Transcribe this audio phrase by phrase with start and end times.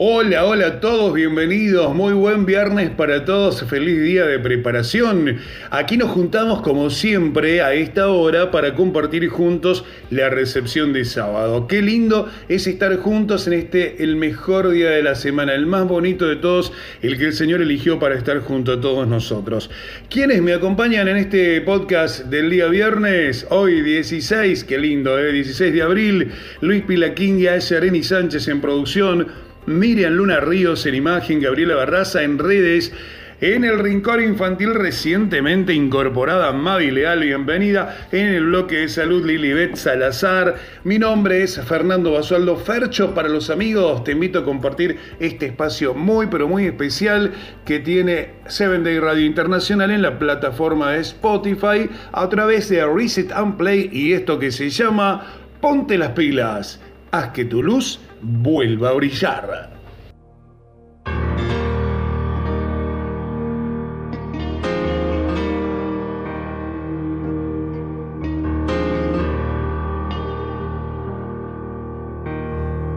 [0.00, 5.38] Hola, hola a todos, bienvenidos, muy buen viernes para todos, feliz día de preparación.
[5.70, 11.66] Aquí nos juntamos como siempre a esta hora para compartir juntos la recepción de sábado.
[11.66, 15.88] Qué lindo es estar juntos en este, el mejor día de la semana, el más
[15.88, 16.72] bonito de todos,
[17.02, 19.68] el que el Señor eligió para estar junto a todos nosotros.
[20.08, 23.48] ¿Quiénes me acompañan en este podcast del día viernes?
[23.50, 25.32] Hoy 16, qué lindo, ¿eh?
[25.32, 26.30] 16 de abril,
[26.60, 27.76] Luis Pilaquín y A.S.
[27.76, 29.47] Areni Sánchez en producción.
[29.68, 32.92] Miriam Luna Ríos en imagen, Gabriela Barraza en redes.
[33.40, 38.08] En el rincón infantil recientemente incorporada Mavi Leal, bienvenida.
[38.10, 40.56] En el bloque de salud Lilibet Salazar.
[40.82, 43.14] Mi nombre es Fernando Basualdo Fercho.
[43.14, 47.32] Para los amigos te invito a compartir este espacio muy pero muy especial
[47.64, 53.30] que tiene Seven Day Radio Internacional en la plataforma de Spotify a través de Reset
[53.30, 55.26] and Play y esto que se llama
[55.60, 56.80] Ponte las pilas.
[57.12, 59.70] Haz que tu luz vuelva a brillar.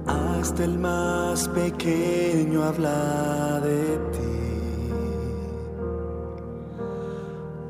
[0.05, 4.36] hasta el más pequeño habla de ti.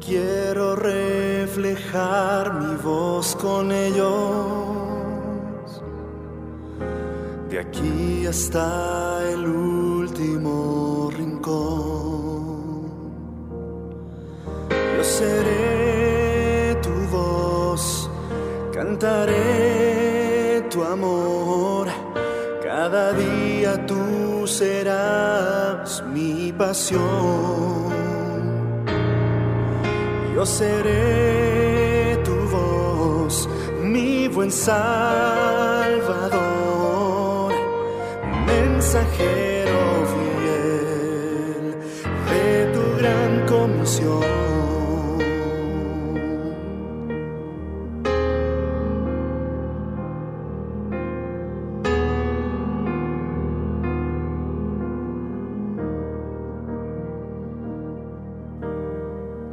[0.08, 4.08] Quiero reflejar mi voz con ellos,
[7.49, 12.88] de aquí hasta el último rincón.
[14.70, 18.09] Yo seré tu voz,
[18.71, 21.89] cantaré tu amor.
[22.64, 27.96] Cada día tú serás mi pasión.
[30.37, 33.49] Yo seré tu voz,
[33.81, 34.71] mi buen Salvador,
[38.45, 41.76] mensajero fiel
[42.30, 44.46] de tu gran comisión.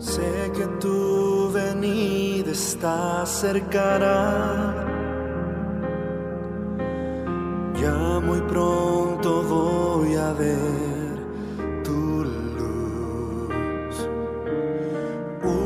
[0.05, 4.75] Sé que tu venida está cercana.
[7.81, 11.15] Ya muy pronto voy a ver
[11.83, 12.23] tu
[12.59, 13.97] luz.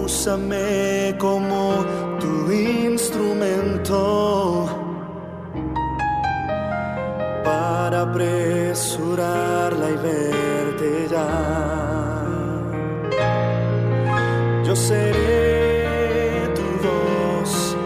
[0.04, 1.84] Úsame como
[2.20, 4.17] tu instrumento
[14.78, 17.76] seré tu voz,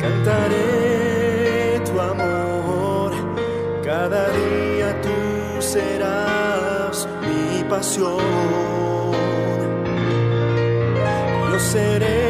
[0.00, 3.10] cantaré tu amor.
[3.84, 5.16] Cada día tú
[5.60, 9.12] serás mi pasión.
[11.50, 12.21] Yo seré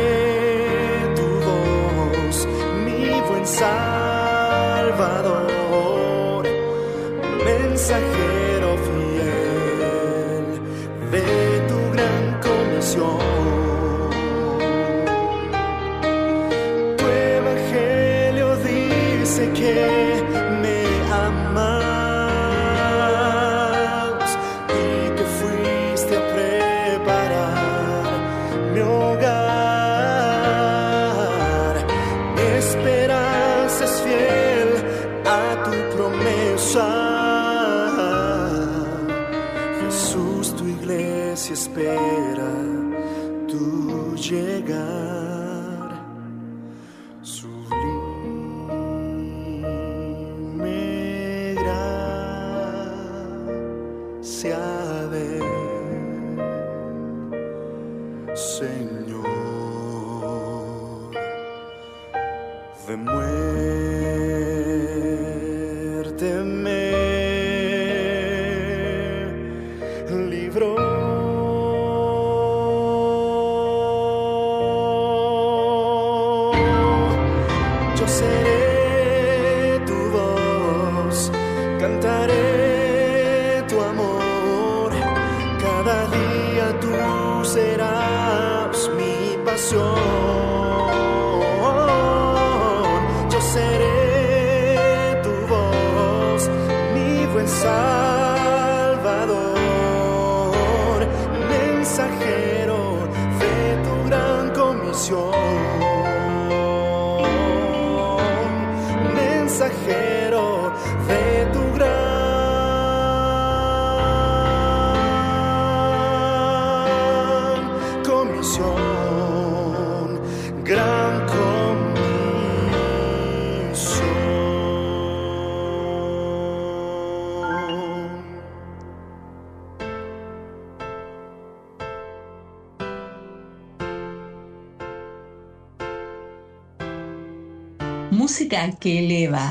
[138.22, 139.44] Música que eleva.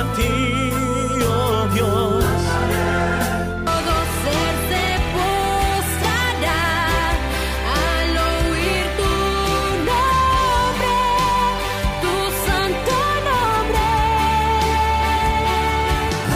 [0.00, 0.32] A ti,
[1.22, 2.24] oh Dios.
[3.68, 4.86] Todo ser se
[5.16, 6.64] postrará
[7.84, 9.12] al oír tu
[9.90, 10.96] nombre,
[12.02, 12.14] tu
[12.46, 12.96] santo
[13.28, 13.88] nombre.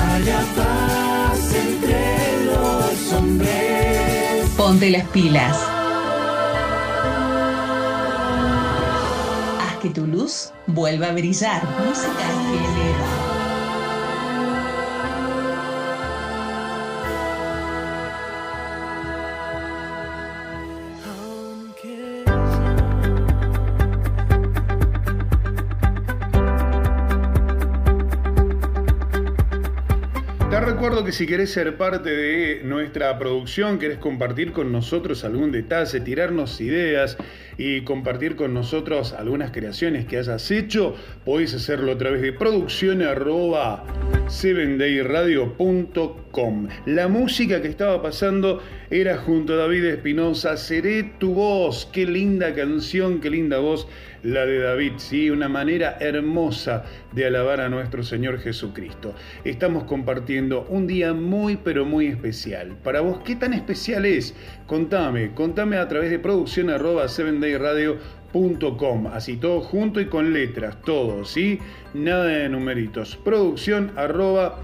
[0.04, 2.04] Haya paz entre
[2.44, 4.50] los hombres.
[4.58, 5.79] Ponte las pilas.
[9.80, 11.62] Que tu luz vuelva a brillar.
[11.80, 13.09] Música eleva.
[31.12, 37.16] Si querés ser parte de nuestra producción, querés compartir con nosotros algún detalle, tirarnos ideas
[37.58, 43.02] y compartir con nosotros algunas creaciones que hayas hecho, podés hacerlo a través de producción
[43.02, 43.84] arroba
[44.30, 46.68] 7dayradio.com.
[46.86, 51.90] La música que estaba pasando era junto a David Espinosa, Seré tu voz.
[51.92, 53.88] Qué linda canción, qué linda voz
[54.22, 55.30] la de David, ¿sí?
[55.30, 59.14] Una manera hermosa de alabar a nuestro Señor Jesucristo.
[59.44, 62.76] Estamos compartiendo un día muy, pero muy especial.
[62.84, 64.34] Para vos, ¿qué tan especial es?
[64.66, 67.08] Contame, contame a través de producción arroba
[68.32, 69.06] 7dayradio.com.
[69.08, 71.58] Así todo junto y con letras, todo, ¿sí?
[71.94, 73.16] Nada de numeritos.
[73.16, 74.60] Producción arroba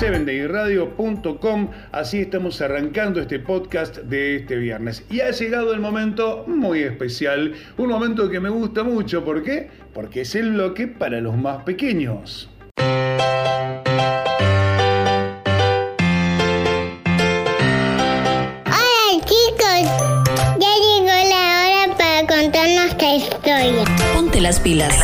[0.00, 1.70] 7dayradio.com.
[1.92, 5.04] Así estamos arrancando este podcast de este viernes.
[5.10, 9.24] Y ha llegado el momento muy especial, un momento que me gusta mucho.
[9.24, 9.68] ¿Por qué?
[9.92, 12.50] Porque es el bloque para los más pequeños.
[24.48, 24.94] Las pilas.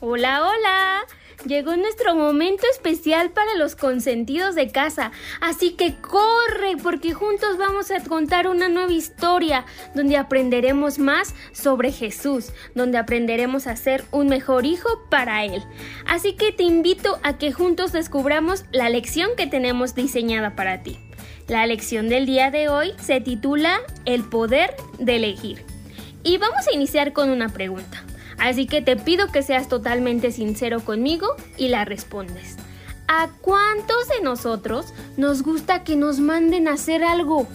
[0.00, 1.06] Hola, hola.
[1.44, 5.12] Llegó nuestro momento especial para los consentidos de casa,
[5.42, 11.92] así que corre porque juntos vamos a contar una nueva historia donde aprenderemos más sobre
[11.92, 15.62] Jesús, donde aprenderemos a ser un mejor hijo para Él.
[16.06, 20.98] Así que te invito a que juntos descubramos la lección que tenemos diseñada para ti.
[21.48, 25.64] La lección del día de hoy se titula El poder de elegir.
[26.22, 28.04] Y vamos a iniciar con una pregunta.
[28.38, 32.56] Así que te pido que seas totalmente sincero conmigo y la respondes.
[33.08, 37.48] ¿A cuántos de nosotros nos gusta que nos manden a hacer algo?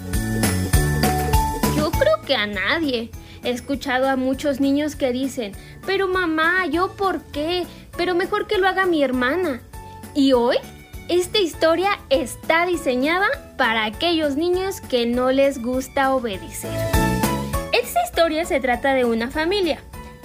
[1.75, 3.09] Yo creo que a nadie.
[3.43, 5.53] He escuchado a muchos niños que dicen,
[5.85, 7.65] pero mamá, ¿yo por qué?
[7.95, 9.61] Pero mejor que lo haga mi hermana.
[10.13, 10.57] Y hoy,
[11.09, 16.71] esta historia está diseñada para aquellos niños que no les gusta obedecer.
[17.71, 19.79] Esta historia se trata de una familia,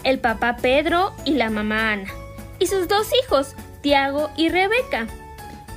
[0.04, 2.10] el papá Pedro y la mamá Ana,
[2.58, 5.06] y sus dos hijos, Tiago y Rebeca.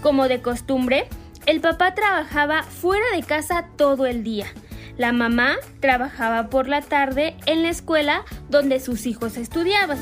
[0.02, 1.08] Como de costumbre,
[1.46, 4.48] el papá trabajaba fuera de casa todo el día.
[4.98, 10.00] La mamá trabajaba por la tarde en la escuela donde sus hijos estudiaban.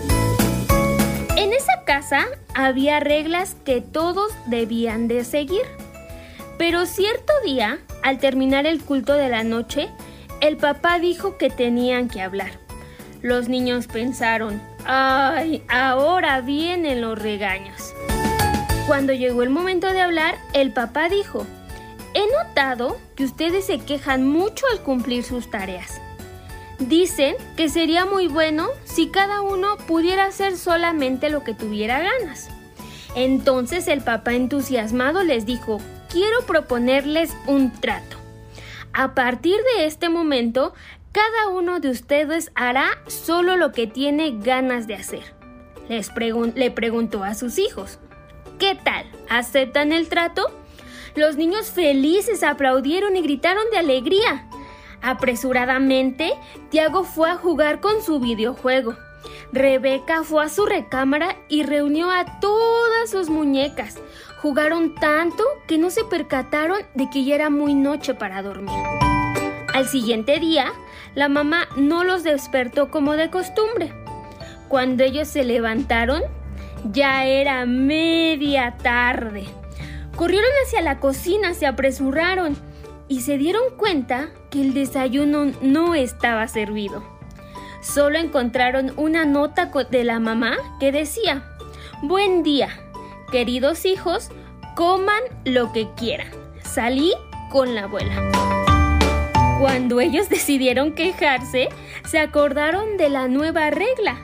[1.36, 5.64] En esa casa había reglas que todos debían de seguir.
[6.60, 9.90] Pero cierto día, al terminar el culto de la noche,
[10.42, 12.52] el papá dijo que tenían que hablar.
[13.24, 15.64] Los niños pensaron, ¡ay!
[15.70, 17.94] Ahora vienen los regaños.
[18.86, 21.48] Cuando llegó el momento de hablar, el papá dijo,
[22.14, 26.00] He notado que ustedes se quejan mucho al cumplir sus tareas.
[26.88, 32.50] Dicen que sería muy bueno si cada uno pudiera hacer solamente lo que tuviera ganas.
[33.16, 35.80] Entonces el papá entusiasmado les dijo,
[36.12, 38.18] quiero proponerles un trato.
[38.92, 40.74] A partir de este momento,
[41.12, 45.34] cada uno de ustedes hará solo lo que tiene ganas de hacer.
[45.90, 48.00] les pregun- le preguntó a sus hijos.
[48.58, 49.06] ¿Qué tal?
[49.30, 50.50] ¿Aceptan el trato?
[51.16, 54.48] Los niños felices aplaudieron y gritaron de alegría.
[55.04, 56.32] Apresuradamente,
[56.70, 58.96] Tiago fue a jugar con su videojuego.
[59.52, 63.98] Rebeca fue a su recámara y reunió a todas sus muñecas.
[64.42, 68.74] Jugaron tanto que no se percataron de que ya era muy noche para dormir.
[69.74, 70.72] Al siguiente día,
[71.16, 73.94] la mamá no los despertó como de costumbre.
[74.70, 76.22] Cuando ellos se levantaron,
[76.92, 79.46] ya era media tarde.
[80.16, 82.56] Corrieron hacia la cocina, se apresuraron
[83.10, 87.04] y se dieron cuenta que el desayuno no estaba servido.
[87.82, 91.44] Solo encontraron una nota de la mamá que decía,
[92.04, 92.70] Buen día,
[93.32, 94.30] queridos hijos,
[94.76, 96.28] coman lo que quieran.
[96.64, 97.14] Salí
[97.50, 98.14] con la abuela.
[99.60, 101.70] Cuando ellos decidieron quejarse,
[102.06, 104.18] se acordaron de la nueva regla.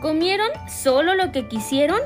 [0.00, 1.98] Comieron solo lo que quisieron,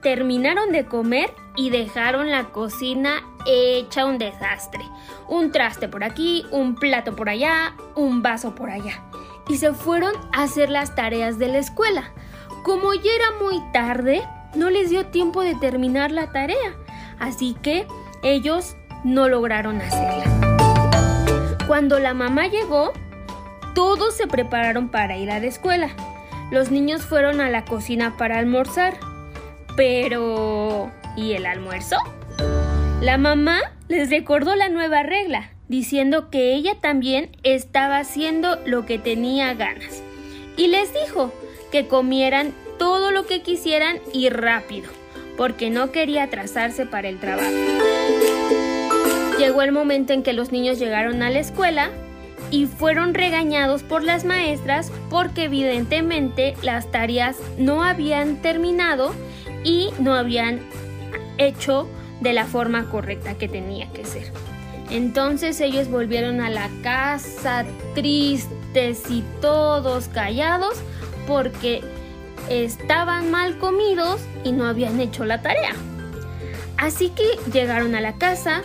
[0.00, 4.84] terminaron de comer y dejaron la cocina hecha un desastre.
[5.28, 9.02] Un traste por aquí, un plato por allá, un vaso por allá.
[9.48, 12.12] Y se fueron a hacer las tareas de la escuela.
[12.62, 14.22] Como ya era muy tarde,
[14.54, 16.76] no les dio tiempo de terminar la tarea.
[17.18, 17.86] Así que
[18.22, 20.24] ellos no lograron hacerla.
[21.66, 22.92] Cuando la mamá llegó,
[23.74, 25.88] todos se prepararon para ir a la escuela.
[26.50, 28.98] Los niños fueron a la cocina para almorzar.
[29.76, 30.90] Pero...
[31.16, 31.96] ¿Y el almuerzo?
[33.00, 38.98] La mamá les recordó la nueva regla, diciendo que ella también estaba haciendo lo que
[38.98, 40.02] tenía ganas.
[40.56, 41.32] Y les dijo
[41.70, 44.90] que comieran todo lo que quisieran y rápido,
[45.36, 47.50] porque no quería atrasarse para el trabajo.
[49.38, 51.90] Llegó el momento en que los niños llegaron a la escuela
[52.50, 59.14] y fueron regañados por las maestras porque evidentemente las tareas no habían terminado
[59.64, 60.60] y no habían
[61.38, 61.88] hecho
[62.20, 64.32] de la forma correcta que tenía que ser.
[64.90, 70.74] Entonces ellos volvieron a la casa tristes y todos callados
[71.26, 71.82] porque
[72.48, 75.74] estaban mal comidos y no habían hecho la tarea.
[76.76, 78.62] Así que llegaron a la casa,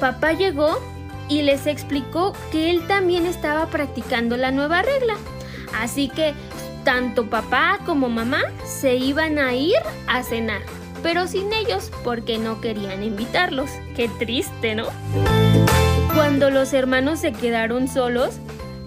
[0.00, 0.78] papá llegó
[1.28, 5.14] y les explicó que él también estaba practicando la nueva regla.
[5.80, 6.34] Así que
[6.84, 9.78] tanto papá como mamá se iban a ir
[10.08, 10.62] a cenar,
[11.02, 13.70] pero sin ellos porque no querían invitarlos.
[13.96, 14.86] Qué triste, ¿no?
[16.14, 18.38] Cuando los hermanos se quedaron solos,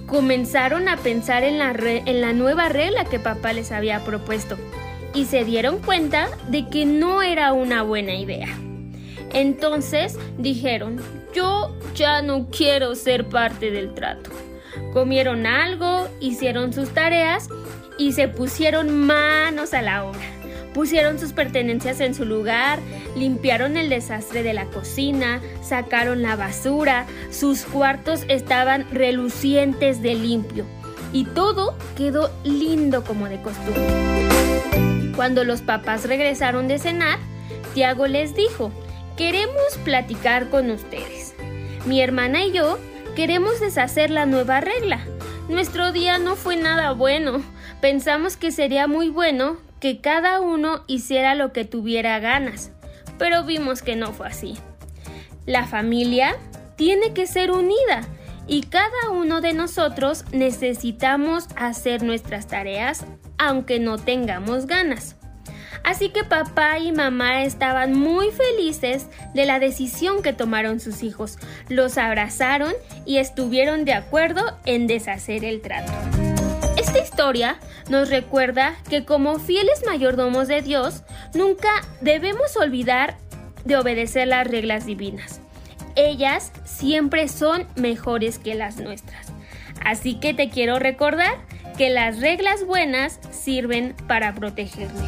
[0.06, 4.58] comenzaron a pensar en la, en la nueva regla que papá les había propuesto
[5.14, 8.48] y se dieron cuenta de que no era una buena idea.
[9.34, 11.02] Entonces dijeron,
[11.34, 14.30] yo ya no quiero ser parte del trato.
[14.94, 17.50] Comieron algo, hicieron sus tareas
[17.98, 20.45] y se pusieron manos a la obra.
[20.76, 22.80] Pusieron sus pertenencias en su lugar,
[23.16, 30.66] limpiaron el desastre de la cocina, sacaron la basura, sus cuartos estaban relucientes de limpio
[31.14, 35.14] y todo quedó lindo como de costumbre.
[35.16, 37.20] Cuando los papás regresaron de cenar,
[37.74, 38.70] Tiago les dijo,
[39.16, 41.36] queremos platicar con ustedes.
[41.86, 42.80] Mi hermana y yo
[43.16, 45.00] queremos deshacer la nueva regla.
[45.48, 47.42] Nuestro día no fue nada bueno.
[47.80, 52.72] Pensamos que sería muy bueno que cada uno hiciera lo que tuviera ganas,
[53.18, 54.58] pero vimos que no fue así.
[55.46, 56.36] La familia
[56.76, 58.02] tiene que ser unida
[58.48, 63.06] y cada uno de nosotros necesitamos hacer nuestras tareas
[63.38, 65.16] aunque no tengamos ganas.
[65.84, 71.38] Así que papá y mamá estaban muy felices de la decisión que tomaron sus hijos.
[71.70, 72.74] Los abrazaron
[73.06, 75.92] y estuvieron de acuerdo en deshacer el trato.
[77.06, 81.04] Historia nos recuerda que como fieles mayordomos de Dios,
[81.36, 81.70] nunca
[82.02, 83.18] debemos olvidar
[83.64, 85.40] de obedecer las reglas divinas.
[85.96, 89.28] Ellas siempre son mejores que las nuestras.
[89.84, 91.36] Así que te quiero recordar
[91.78, 95.06] que las reglas buenas sirven para protegernos.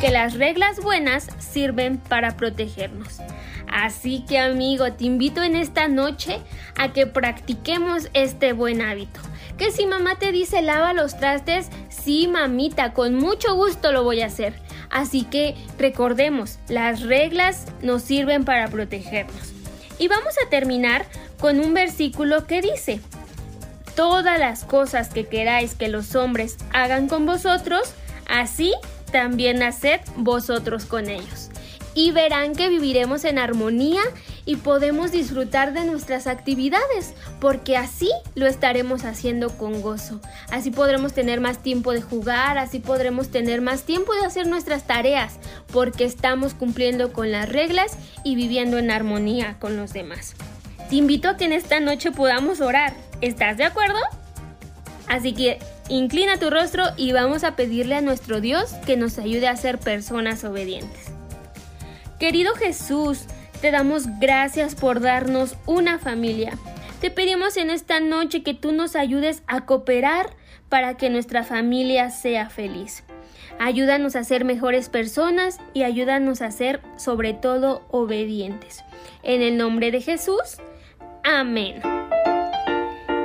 [0.00, 3.20] Que las reglas buenas sirven para protegernos.
[3.68, 6.40] Así que amigo, te invito en esta noche
[6.76, 9.20] a que practiquemos este buen hábito.
[9.58, 14.20] Que si mamá te dice lava los trastes, sí mamita, con mucho gusto lo voy
[14.20, 14.54] a hacer.
[14.90, 19.52] Así que recordemos, las reglas nos sirven para protegernos.
[19.98, 21.06] Y vamos a terminar
[21.40, 23.00] con un versículo que dice,
[23.94, 27.94] todas las cosas que queráis que los hombres hagan con vosotros,
[28.28, 28.74] así
[29.10, 31.48] también haced vosotros con ellos.
[31.94, 34.02] Y verán que viviremos en armonía
[34.46, 40.20] y podemos disfrutar de nuestras actividades, porque así lo estaremos haciendo con gozo.
[40.50, 44.86] Así podremos tener más tiempo de jugar, así podremos tener más tiempo de hacer nuestras
[44.86, 45.34] tareas,
[45.72, 50.34] porque estamos cumpliendo con las reglas y viviendo en armonía con los demás.
[50.88, 52.94] Te invito a que en esta noche podamos orar.
[53.20, 53.98] ¿Estás de acuerdo?
[55.08, 59.48] Así que inclina tu rostro y vamos a pedirle a nuestro Dios que nos ayude
[59.48, 61.06] a ser personas obedientes.
[62.18, 63.26] Querido Jesús,
[63.60, 66.52] te damos gracias por darnos una familia.
[67.00, 70.34] Te pedimos en esta noche que tú nos ayudes a cooperar
[70.68, 73.04] para que nuestra familia sea feliz.
[73.58, 78.84] Ayúdanos a ser mejores personas y ayúdanos a ser sobre todo obedientes.
[79.22, 80.58] En el nombre de Jesús,
[81.24, 81.80] amén.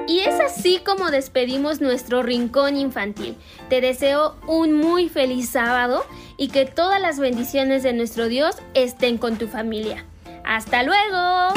[0.08, 3.36] Y es así como despedimos nuestro rincón infantil.
[3.70, 6.06] Te deseo un muy feliz sábado
[6.38, 10.06] y que todas las bendiciones de nuestro Dios estén con tu familia.
[10.44, 11.54] ¡Hasta luego!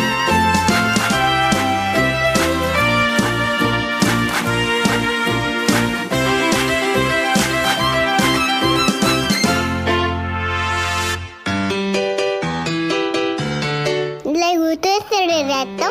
[14.24, 15.84] ¿Le gustó este relato?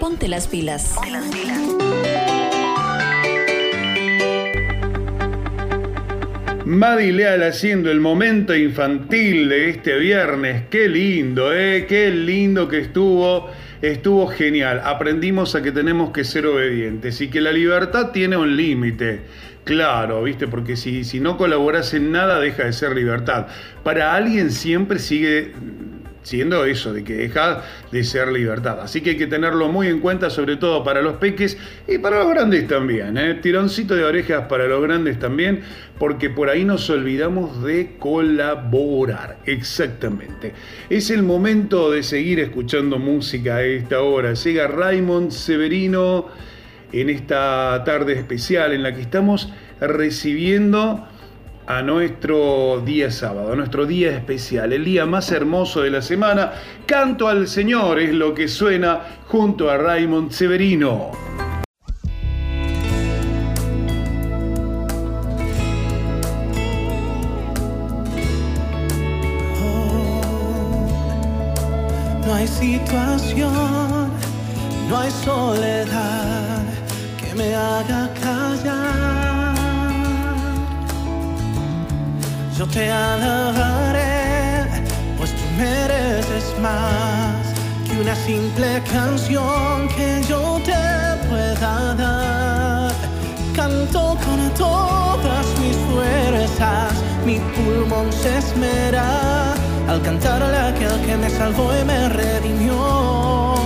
[0.00, 0.94] Ponte las pilas.
[6.72, 10.62] Madi Leal haciendo el momento infantil de este viernes.
[10.70, 11.84] Qué lindo, ¿eh?
[11.86, 13.50] Qué lindo que estuvo.
[13.82, 14.80] Estuvo genial.
[14.82, 19.20] Aprendimos a que tenemos que ser obedientes y que la libertad tiene un límite.
[19.64, 20.48] Claro, ¿viste?
[20.48, 23.48] Porque si, si no colaboras en nada, deja de ser libertad.
[23.84, 25.52] Para alguien siempre sigue
[26.22, 28.80] siendo eso, de que deja de ser libertad.
[28.80, 32.20] Así que hay que tenerlo muy en cuenta, sobre todo para los peques y para
[32.20, 33.16] los grandes también.
[33.16, 33.34] ¿eh?
[33.34, 35.62] Tironcito de orejas para los grandes también,
[35.98, 39.38] porque por ahí nos olvidamos de colaborar.
[39.46, 40.52] Exactamente.
[40.88, 44.34] Es el momento de seguir escuchando música a esta hora.
[44.34, 46.28] Llega Raymond Severino
[46.92, 51.08] en esta tarde especial en la que estamos recibiendo
[51.66, 56.52] a nuestro día sábado, a nuestro día especial, el día más hermoso de la semana.
[56.86, 61.10] Canto al Señor es lo que suena junto a Raymond Severino.
[72.26, 74.10] No hay situación,
[74.88, 76.62] no hay soledad
[77.18, 79.11] que me haga callar.
[82.62, 84.84] Yo te alabaré,
[85.18, 87.34] pues tú mereces más
[87.84, 92.92] que una simple canción que yo te pueda dar.
[93.56, 96.92] Canto con todas mis fuerzas,
[97.26, 99.54] mi pulmón se esmera
[99.88, 103.56] al cantarle a aquel que me salvó y me redimió.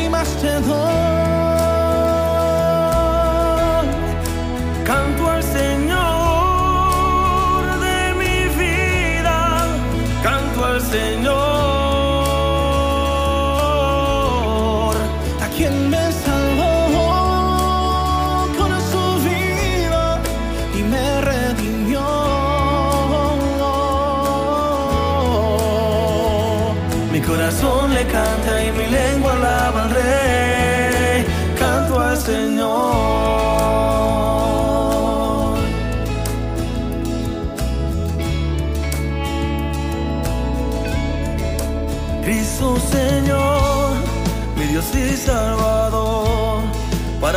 [0.00, 1.27] Y más te doy.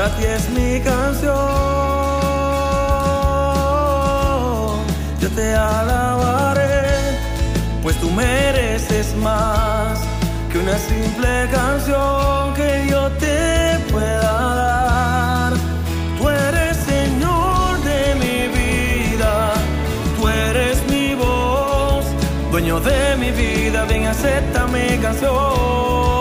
[0.02, 1.38] Para ti es mi canción.
[5.22, 6.88] Yo te alabaré,
[7.84, 10.00] pues tú mereces más
[10.52, 15.54] que una simple canción que yo te pueda dar.
[16.18, 19.54] Tú eres Señor de mi vida,
[20.18, 22.06] tú eres mi voz,
[22.50, 26.21] dueño de mi vida, ven acepta mi canción.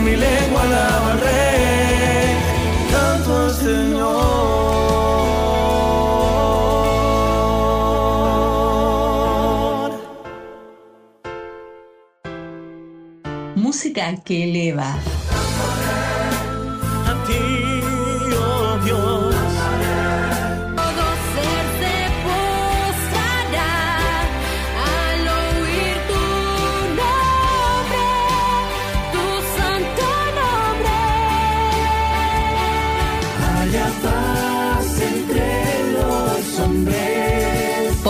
[0.00, 2.36] Mi lengua alaba al rey.
[2.90, 4.38] Canto al Señor.
[13.56, 14.96] Música que eleva.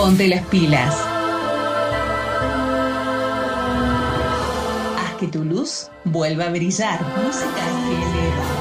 [0.09, 0.95] Ponte las pilas.
[4.97, 6.99] Haz que tu luz vuelva a brillar.
[7.23, 8.58] Música que eleva.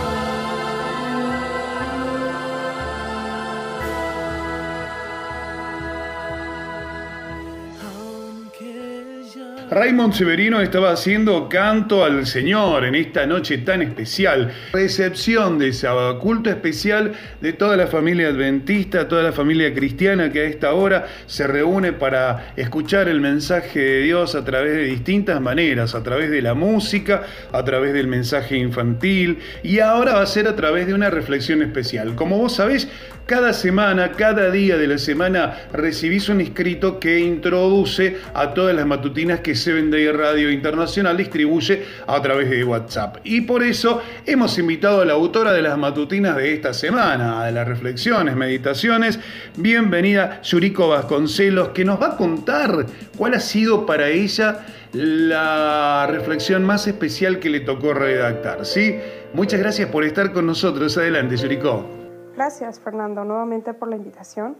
[9.78, 14.52] Raymond Severino estaba haciendo canto al Señor en esta noche tan especial.
[14.72, 20.40] Recepción de sábado, culto especial de toda la familia adventista, toda la familia cristiana que
[20.40, 25.40] a esta hora se reúne para escuchar el mensaje de Dios a través de distintas
[25.40, 30.26] maneras, a través de la música, a través del mensaje infantil y ahora va a
[30.26, 32.16] ser a través de una reflexión especial.
[32.16, 32.88] Como vos sabés,
[33.28, 38.86] cada semana, cada día de la semana recibís un escrito que introduce a todas las
[38.86, 43.18] matutinas que Seven Day Radio Internacional distribuye a través de WhatsApp.
[43.24, 47.52] Y por eso hemos invitado a la autora de las matutinas de esta semana, de
[47.52, 49.20] las reflexiones, meditaciones.
[49.58, 52.86] Bienvenida Yuriko Vasconcelos, que nos va a contar
[53.18, 54.64] cuál ha sido para ella
[54.94, 58.64] la reflexión más especial que le tocó redactar.
[58.64, 58.96] ¿sí?
[59.34, 60.96] Muchas gracias por estar con nosotros.
[60.96, 61.97] Adelante, Yuriko.
[62.38, 64.56] Gracias, Fernando, nuevamente por la invitación.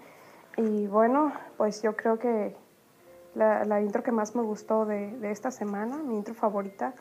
[0.56, 2.56] Y bueno, pues yo creo que
[3.36, 6.92] la, la intro que más me gustó de, de esta semana, mi intro favorita,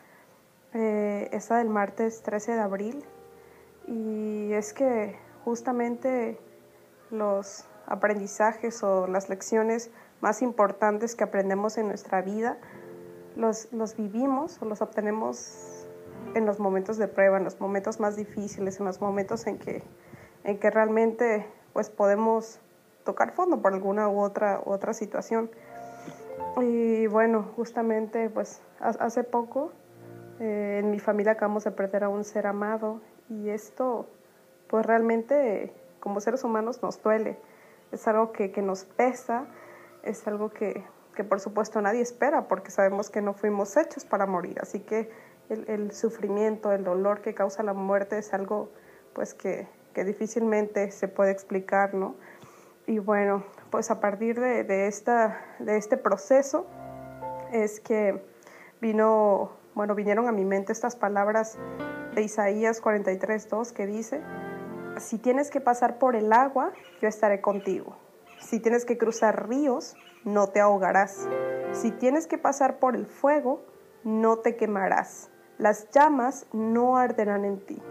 [0.74, 3.04] eh, es la del martes 13 de abril.
[3.88, 6.38] Y es que justamente
[7.10, 12.56] los aprendizajes o las lecciones más importantes que aprendemos en nuestra vida
[13.34, 15.88] los, los vivimos o los obtenemos
[16.36, 19.82] en los momentos de prueba, en los momentos más difíciles, en los momentos en que
[20.48, 22.58] en que realmente pues podemos
[23.04, 25.50] tocar fondo por alguna u otra, u otra situación.
[26.60, 29.72] Y bueno, justamente pues ha- hace poco
[30.40, 34.06] eh, en mi familia acabamos de perder a un ser amado y esto
[34.68, 37.38] pues realmente como seres humanos nos duele.
[37.92, 39.46] Es algo que, que nos pesa,
[40.02, 40.84] es algo que,
[41.14, 44.58] que por supuesto nadie espera porque sabemos que no fuimos hechos para morir.
[44.62, 45.10] Así que
[45.50, 48.70] el, el sufrimiento, el dolor que causa la muerte es algo
[49.14, 52.14] pues que, que difícilmente se puede explicar, ¿no?
[52.86, 56.66] Y bueno, pues a partir de, este proceso
[57.50, 58.22] es que
[58.80, 61.58] vino, bueno, vinieron a mi mente estas palabras
[62.14, 64.20] de Isaías 43.2 que dice,
[64.98, 67.96] si tienes que pasar por el agua, yo estaré contigo.
[68.38, 71.28] Si tienes que cruzar ríos, no te ahogarás.
[71.72, 73.64] Si tienes que pasar por el fuego,
[74.04, 75.28] no te quemarás.
[75.58, 77.82] Las llamas no arderán en ti.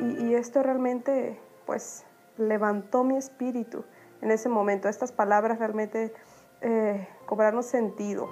[0.00, 2.04] Y, esto realmente, pues,
[2.36, 3.84] levantó mi espíritu
[4.20, 4.88] en ese momento.
[4.88, 6.12] Estas palabras realmente
[6.60, 8.28] eh, cobraron sentido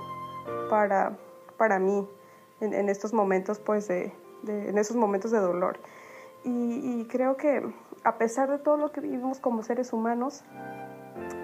[0.68, 1.16] para,
[1.56, 2.08] para mí
[2.60, 5.78] en, estos momentos, pues, de, de- en esos momentos de dolor.
[6.44, 7.62] Y, y creo que
[8.04, 10.44] a pesar de todo lo que vivimos como seres humanos,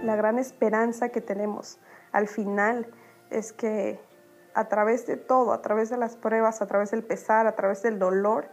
[0.03, 1.79] la gran esperanza que tenemos
[2.13, 2.87] al final
[3.31, 4.01] es que
[4.55, 7.83] a través de todo, a través de las pruebas, a través del pesar, a través
[7.83, 8.49] del dolor,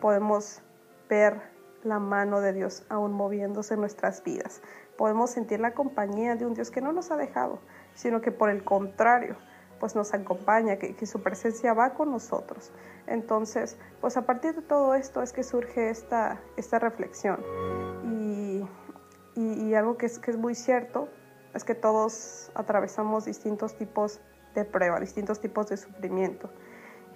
[0.00, 0.63] podemos
[1.08, 1.40] ver
[1.82, 4.62] la mano de Dios aún moviéndose en nuestras vidas.
[4.96, 7.58] Podemos sentir la compañía de un Dios que no nos ha dejado,
[7.94, 9.36] sino que por el contrario,
[9.80, 12.72] pues nos acompaña, que, que su presencia va con nosotros.
[13.06, 17.38] Entonces, pues a partir de todo esto es que surge esta, esta reflexión.
[18.04, 18.64] Y,
[19.34, 21.08] y- y algo que es, que es muy cierto
[21.54, 24.20] es que todos atravesamos distintos tipos
[24.54, 26.48] de prueba, distintos tipos de sufrimiento.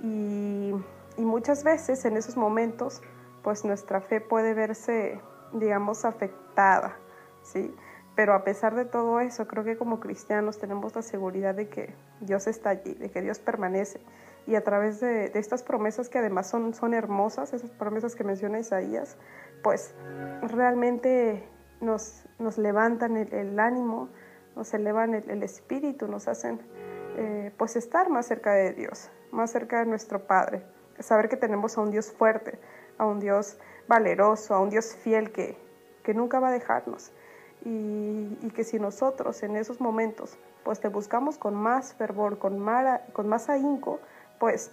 [0.03, 0.72] Y,
[1.16, 3.01] y muchas veces en esos momentos,
[3.42, 5.20] pues nuestra fe puede verse,
[5.53, 6.96] digamos, afectada,
[7.42, 7.74] ¿sí?
[8.14, 11.94] Pero a pesar de todo eso, creo que como cristianos tenemos la seguridad de que
[12.20, 14.01] Dios está allí, de que Dios permanece
[14.48, 18.59] y a través de, estas promesas que además son, son hermosas, esas promesas que menciona
[18.59, 19.18] Isaías,
[19.62, 19.94] pues
[20.40, 21.46] realmente
[21.83, 24.09] nos, nos levantan el, ánimo,
[24.57, 26.62] nos elevan el, espíritu, nos hacen
[27.18, 30.62] eh, pues estar más cerca de Dios, más cerca de nuestro Padre,
[30.98, 32.59] saber que tenemos a un Dios fuerte,
[32.98, 35.56] a un Dios valeroso, a un Dios fiel que,
[36.02, 37.11] que nunca va a dejarnos
[37.64, 42.64] y, y, que si nosotros en esos momentos pues te buscamos con más fervor, con,
[43.12, 44.00] con más ahínco,
[44.38, 44.70] pues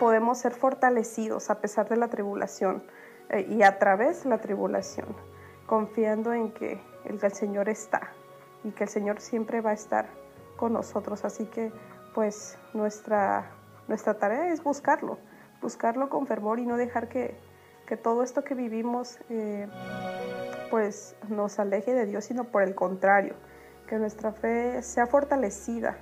[0.00, 2.82] podemos ser fortalecidos a pesar de la tribulación
[3.28, 5.08] eh, y a través de la tribulación,
[5.66, 8.10] confiando en que el, el Señor está
[8.64, 10.06] y que el Señor siempre va a estar
[10.56, 11.24] con nosotros.
[11.24, 11.72] Así que
[12.14, 13.50] pues nuestra,
[13.88, 15.18] nuestra tarea es buscarlo,
[15.62, 17.36] buscarlo con fervor y no dejar que,
[17.86, 19.68] que todo esto que vivimos eh,
[20.70, 23.34] pues nos aleje de Dios, sino por el contrario,
[23.86, 25.96] que nuestra fe sea fortalecida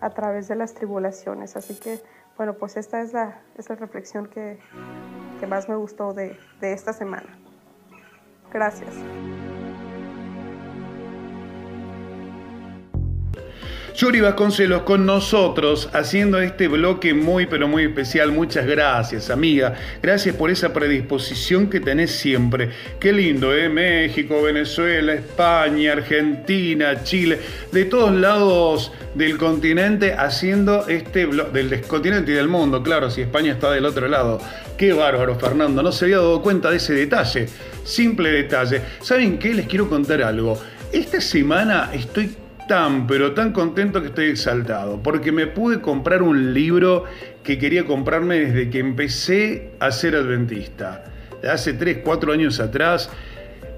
[0.00, 1.56] a través de las tribulaciones.
[1.56, 2.00] Así que
[2.36, 4.58] bueno, pues esta es la, reflexión que,
[5.48, 7.36] más me gustó de, de esta semana.
[8.52, 8.94] Gracias.
[13.94, 18.32] Yuri Vasconcelos con nosotros haciendo este bloque muy pero muy especial.
[18.32, 19.74] Muchas gracias, amiga.
[20.02, 22.70] Gracias por esa predisposición que tenés siempre.
[22.98, 23.68] Qué lindo, ¿eh?
[23.68, 27.38] México, Venezuela, España, Argentina, Chile,
[27.70, 33.20] de todos lados del continente haciendo este bloque, del continente y del mundo, claro, si
[33.20, 34.40] España está del otro lado.
[34.78, 35.82] Qué bárbaro, Fernando.
[35.82, 37.46] No se había dado cuenta de ese detalle.
[37.84, 38.80] Simple detalle.
[39.00, 39.52] ¿Saben qué?
[39.52, 40.60] Les quiero contar algo.
[40.92, 42.30] Esta semana estoy
[42.66, 47.04] tan, pero tan contento que estoy exaltado, porque me pude comprar un libro
[47.42, 51.04] que quería comprarme desde que empecé a ser adventista.
[51.50, 53.10] Hace 3, 4 años atrás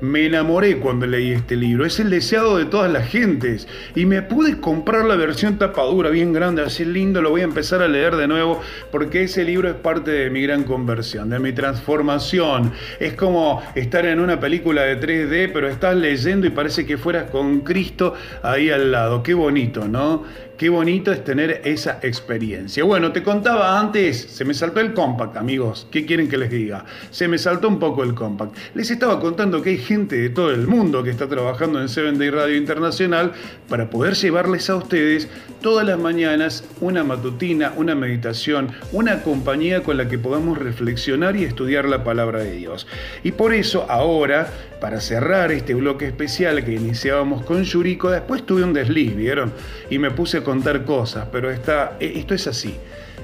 [0.04, 1.84] me enamoré cuando leí este libro.
[1.84, 3.66] Es el deseado de todas las gentes.
[3.94, 7.22] Y me pude comprar la versión tapadura bien grande, así lindo.
[7.22, 10.42] Lo voy a empezar a leer de nuevo porque ese libro es parte de mi
[10.42, 12.72] gran conversión, de mi transformación.
[13.00, 17.30] Es como estar en una película de 3D, pero estás leyendo y parece que fueras
[17.30, 19.22] con Cristo ahí al lado.
[19.22, 20.24] Qué bonito, ¿no?
[20.56, 22.84] Qué bonito es tener esa experiencia.
[22.84, 25.88] Bueno, te contaba antes, se me saltó el compact, amigos.
[25.90, 26.84] ¿Qué quieren que les diga?
[27.10, 28.56] Se me saltó un poco el compact.
[28.72, 32.18] Les estaba contando que hay gente de todo el mundo que está trabajando en Seven
[32.18, 33.32] Day Radio Internacional
[33.68, 35.28] para poder llevarles a ustedes
[35.60, 41.42] todas las mañanas una matutina, una meditación, una compañía con la que podamos reflexionar y
[41.42, 42.86] estudiar la palabra de Dios.
[43.24, 44.46] Y por eso ahora,
[44.80, 49.52] para cerrar este bloque especial que iniciábamos con Yuriko, después tuve un desliz, ¿vieron?
[49.90, 52.76] Y me puse contar cosas, pero está, e, esto es así.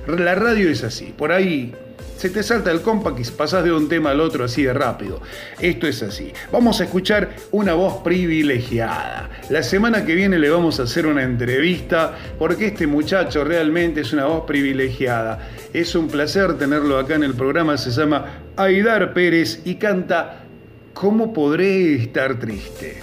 [0.06, 1.14] La radio es así.
[1.16, 1.72] Por ahí
[2.16, 5.20] se te salta el compact y pasas de un tema al otro así de rápido.
[5.58, 6.32] Esto es así.
[6.50, 9.30] Vamos a escuchar una voz privilegiada.
[9.48, 14.12] La semana que viene le vamos a hacer una entrevista porque este muchacho realmente es
[14.12, 15.48] una voz privilegiada.
[15.72, 17.78] Es un placer tenerlo acá en el programa.
[17.78, 20.40] Se llama Aidar Pérez y canta
[20.92, 22.98] ¿Cómo podré estar triste?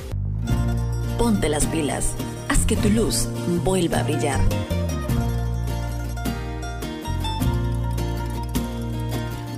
[1.18, 2.14] Ponte las pilas
[2.68, 3.30] que tu luz
[3.64, 4.42] vuelva a brillar.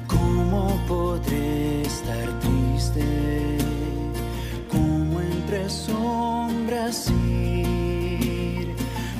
[0.05, 3.03] ¿Cómo podré estar triste?
[4.71, 8.75] ¿Cómo entre sombras ir?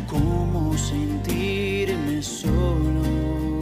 [0.07, 3.59] ¿Cómo sentirme solo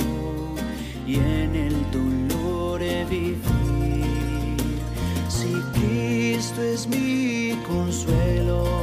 [1.07, 3.37] y en el dolor vivir?
[5.29, 8.76] Si Cristo es mi consuelo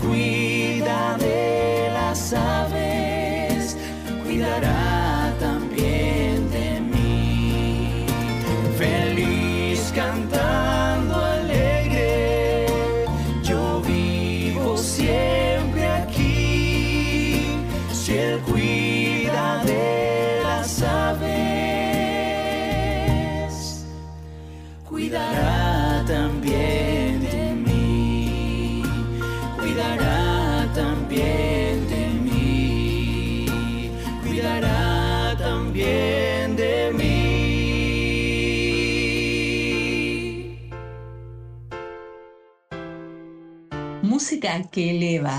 [0.00, 3.76] cuida de las aves,
[4.24, 5.09] cuidará
[44.40, 45.36] Música que eleva.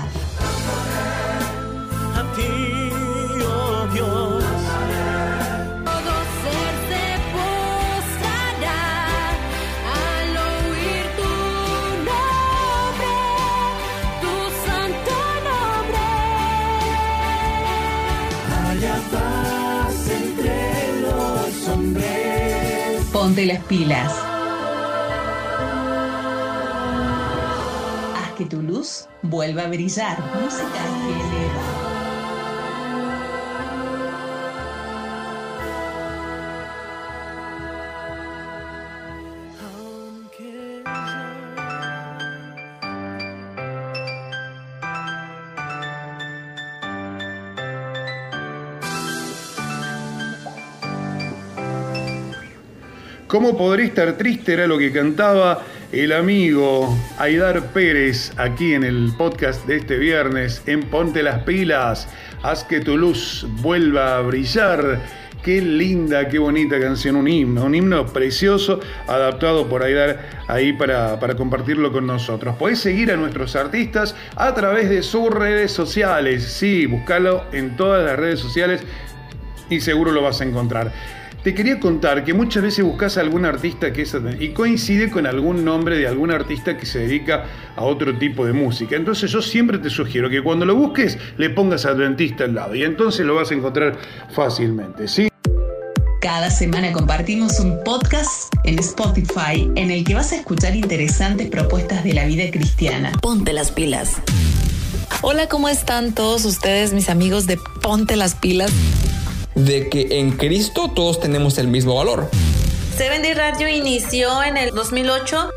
[2.14, 2.52] A ti,
[3.44, 4.44] oh Dios.
[5.88, 8.82] Todo ser se postrará
[9.98, 11.32] al oír tu
[12.10, 13.14] nombre,
[14.22, 14.34] tu
[14.66, 15.16] santo
[15.48, 16.08] nombre.
[18.54, 20.58] Haya paz entre
[21.00, 23.04] los hombres.
[23.12, 24.31] Ponte las pilas.
[29.32, 30.18] Vuelva a brillar.
[30.34, 31.64] Música que eleva.
[39.72, 40.82] Aunque
[53.26, 54.52] ¿Cómo podré estar triste?
[54.52, 60.62] Era lo que cantaba el amigo Aidar Pérez aquí en el podcast de este viernes
[60.66, 62.08] en Ponte las Pilas.
[62.42, 65.00] Haz que tu luz vuelva a brillar.
[65.42, 71.20] Qué linda, qué bonita canción, un himno, un himno precioso adaptado por Aidar ahí para,
[71.20, 72.56] para compartirlo con nosotros.
[72.56, 76.44] Podés seguir a nuestros artistas a través de sus redes sociales.
[76.44, 78.80] Sí, búscalo en todas las redes sociales
[79.68, 80.92] y seguro lo vas a encontrar.
[81.42, 85.26] Te quería contar que muchas veces buscas a algún artista que es y coincide con
[85.26, 88.94] algún nombre de algún artista que se dedica a otro tipo de música.
[88.94, 92.84] Entonces yo siempre te sugiero que cuando lo busques le pongas adventista al lado y
[92.84, 93.98] entonces lo vas a encontrar
[94.30, 95.28] fácilmente, ¿sí?
[96.20, 102.04] Cada semana compartimos un podcast en Spotify en el que vas a escuchar interesantes propuestas
[102.04, 103.10] de la vida cristiana.
[103.20, 104.12] Ponte las pilas.
[105.22, 108.72] Hola, ¿cómo están todos ustedes, mis amigos de Ponte las Pilas?
[109.54, 112.30] De que en Cristo todos tenemos el mismo valor.
[112.96, 115.50] Seven Day Radio inició en el 2008.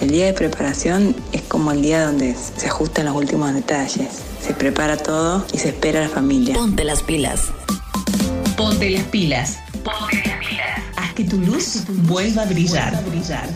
[0.00, 4.08] El día de preparación es como el día donde se ajustan los últimos detalles.
[4.40, 6.54] Se prepara todo y se espera a la familia.
[6.54, 7.46] Ponte las pilas.
[8.56, 9.58] Ponte las pilas.
[9.82, 10.80] Ponte las pilas.
[10.96, 12.92] Haz que tu luz vuelva a brillar.
[12.92, 13.48] Vuelva a brillar.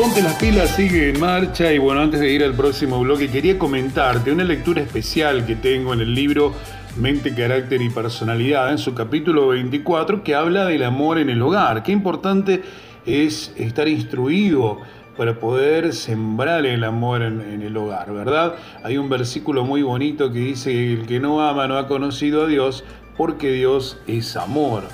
[0.00, 3.58] Ponte las pilas, sigue en marcha y bueno, antes de ir al próximo bloque quería
[3.58, 6.54] comentarte una lectura especial que tengo en el libro
[6.96, 11.82] Mente, Carácter y Personalidad en su capítulo 24 que habla del amor en el hogar.
[11.82, 12.62] Qué importante
[13.04, 14.78] es estar instruido
[15.18, 18.54] para poder sembrar el amor en, en, el hogar, ¿verdad?
[18.82, 22.46] Hay un versículo muy bonito que dice, el que no ama no ha conocido a
[22.46, 22.84] Dios
[23.18, 24.84] porque Dios es amor.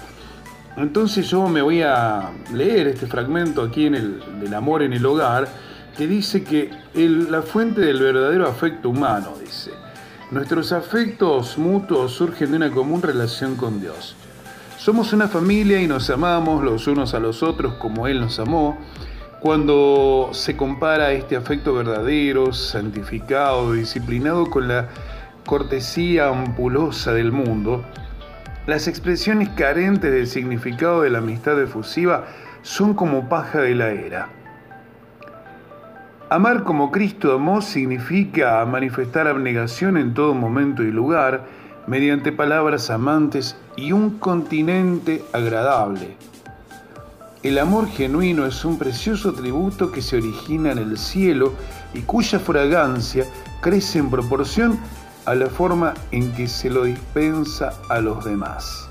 [0.76, 5.06] Entonces yo me voy a leer este fragmento aquí en el del amor en el
[5.06, 5.48] hogar,
[5.96, 9.70] que dice que la fuente del verdadero afecto humano, dice,
[10.30, 14.14] nuestros afectos mutuos surgen de una común relación con Dios.
[14.76, 18.78] Somos una familia y nos amamos los unos a los otros como Él nos amó.
[19.40, 24.88] Cuando se compara este afecto verdadero, santificado, disciplinado con la
[25.46, 27.84] cortesía ampulosa del mundo,
[28.66, 32.24] las expresiones carentes del significado de la amistad efusiva
[32.62, 34.28] son como paja de la era.
[36.28, 41.44] Amar como Cristo amó significa manifestar abnegación en todo momento y lugar
[41.86, 46.16] mediante palabras amantes y un continente agradable.
[47.44, 51.52] El amor genuino es un precioso tributo que se origina en el cielo
[51.94, 53.24] y cuya fragancia
[53.60, 54.80] crece en proporción
[55.26, 58.88] a la forma en que se lo dispensa a los demás.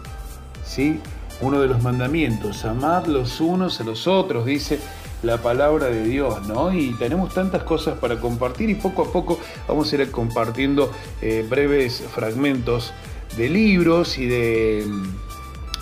[0.63, 0.99] ¿Sí?
[1.41, 4.79] Uno de los mandamientos, amad los unos a los otros, dice
[5.23, 6.71] la palabra de Dios, ¿no?
[6.73, 11.45] Y tenemos tantas cosas para compartir y poco a poco vamos a ir compartiendo eh,
[11.49, 12.93] breves fragmentos
[13.35, 14.85] de libros y de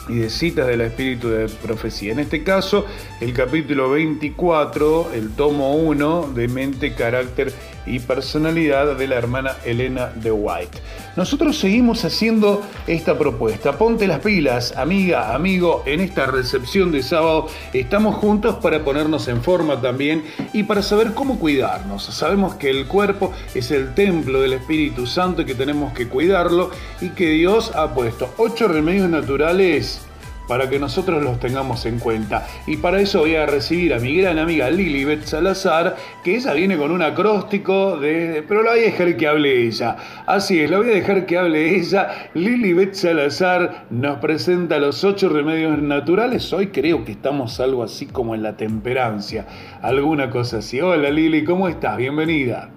[0.09, 2.11] y de citas del espíritu de profecía.
[2.11, 2.85] En este caso,
[3.21, 7.53] el capítulo 24, el tomo 1 de mente, carácter
[7.85, 10.79] y personalidad de la hermana Elena de White.
[11.15, 13.77] Nosotros seguimos haciendo esta propuesta.
[13.77, 19.41] Ponte las pilas, amiga, amigo, en esta recepción de sábado estamos juntos para ponernos en
[19.41, 20.23] forma también
[20.53, 22.03] y para saber cómo cuidarnos.
[22.03, 26.71] Sabemos que el cuerpo es el templo del Espíritu Santo y que tenemos que cuidarlo
[27.01, 30.01] y que Dios ha puesto ocho remedios naturales
[30.47, 32.47] para que nosotros los tengamos en cuenta.
[32.67, 36.77] Y para eso voy a recibir a mi gran amiga Lilibet Salazar, que ella viene
[36.77, 38.43] con un acróstico de...
[38.47, 39.95] pero la voy a dejar que hable ella.
[40.25, 42.29] Así es, la voy a dejar que hable ella.
[42.33, 46.51] Lilibet Salazar nos presenta los ocho remedios naturales.
[46.53, 49.45] Hoy creo que estamos algo así como en la temperancia,
[49.81, 50.81] alguna cosa así.
[50.81, 51.97] Hola Lili, ¿cómo estás?
[51.97, 52.69] Bienvenida.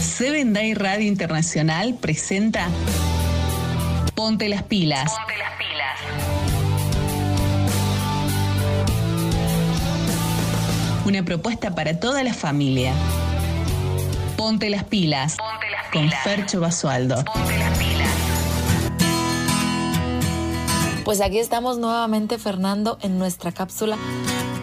[0.00, 2.68] Seven Day Radio Internacional presenta
[4.14, 5.14] Ponte las pilas.
[5.16, 5.69] Ponte las pilas
[11.06, 12.92] Una propuesta para toda la familia.
[14.36, 15.36] Ponte las pilas.
[15.36, 16.14] Ponte las pilas.
[16.24, 17.24] Con Fercho Basualdo.
[17.24, 18.08] Ponte las pilas.
[21.04, 23.96] Pues aquí estamos nuevamente, Fernando, en nuestra cápsula.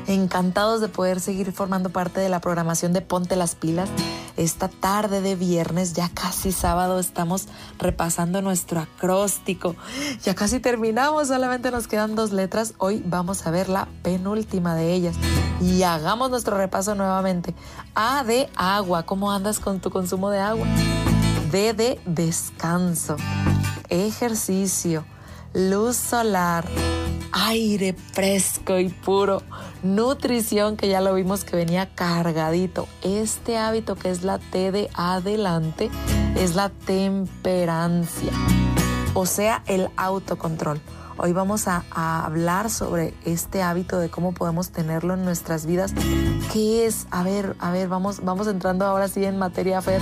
[0.08, 3.90] Encantados de poder seguir formando parte de la programación de Ponte las Pilas.
[4.38, 7.48] Esta tarde de viernes, ya casi sábado, estamos
[7.80, 9.76] repasando nuestro acróstico.
[10.24, 12.76] Ya casi terminamos, solamente nos quedan dos letras.
[12.78, 15.16] Hoy vamos a ver la penúltima de ellas.
[15.60, 17.54] Y hagamos nuestro repaso nuevamente.
[17.96, 19.04] A de agua.
[19.04, 20.68] ¿Cómo andas con tu consumo de agua?
[21.52, 23.18] D de descanso.
[23.90, 25.04] Ejercicio
[25.58, 26.66] luz solar,
[27.32, 29.42] aire fresco y puro,
[29.84, 32.88] nutrición que ya lo vimos que venía cargadito.
[33.01, 35.89] Este hábito que es la T de adelante
[36.36, 38.32] es la temperancia,
[39.13, 40.82] o sea, el autocontrol.
[41.19, 45.93] Hoy vamos a, hablar sobre este hábito de cómo podemos tenerlo en nuestras vidas.
[46.53, 47.07] ¿Qué es?
[47.09, 50.01] A ver, a ver, vamos, vamos entrando ahora sí en materia, Fer.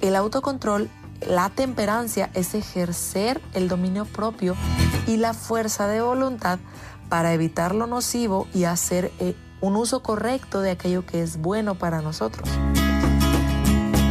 [0.00, 0.90] El autocontrol
[1.28, 4.54] la temperancia es ejercer el dominio propio
[5.06, 6.58] y la fuerza de voluntad
[7.08, 11.74] para evitar lo nocivo y hacer eh, un uso correcto de aquello que es bueno
[11.74, 12.48] para nosotros.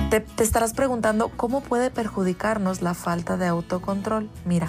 [0.10, 4.30] Te, te estarás preguntando cómo puede perjudicarnos la falta de autocontrol.
[4.46, 4.68] Mira,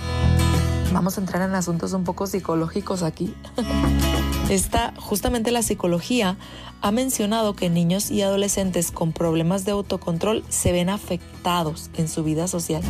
[0.95, 3.34] vamos a entrar en asuntos un poco psicológicos aquí.
[4.49, 6.36] Esta, justamente la psicología
[6.82, 12.22] ha mencionado que niños y adolescentes con problemas de autocontrol se ven afectados en su
[12.22, 12.82] vida social,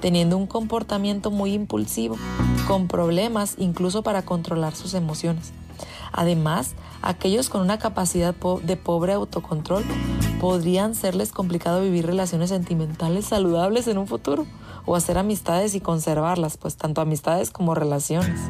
[0.00, 2.16] teniendo un comportamiento muy impulsivo,
[2.68, 5.52] con problemas incluso para controlar sus emociones.
[6.12, 9.84] Además, aquellos con una capacidad de pobre autocontrol
[10.40, 14.46] podrían serles complicado vivir relaciones sentimentales saludables en un futuro
[14.86, 18.40] o hacer amistades y conservarlas, pues tanto amistades como relaciones.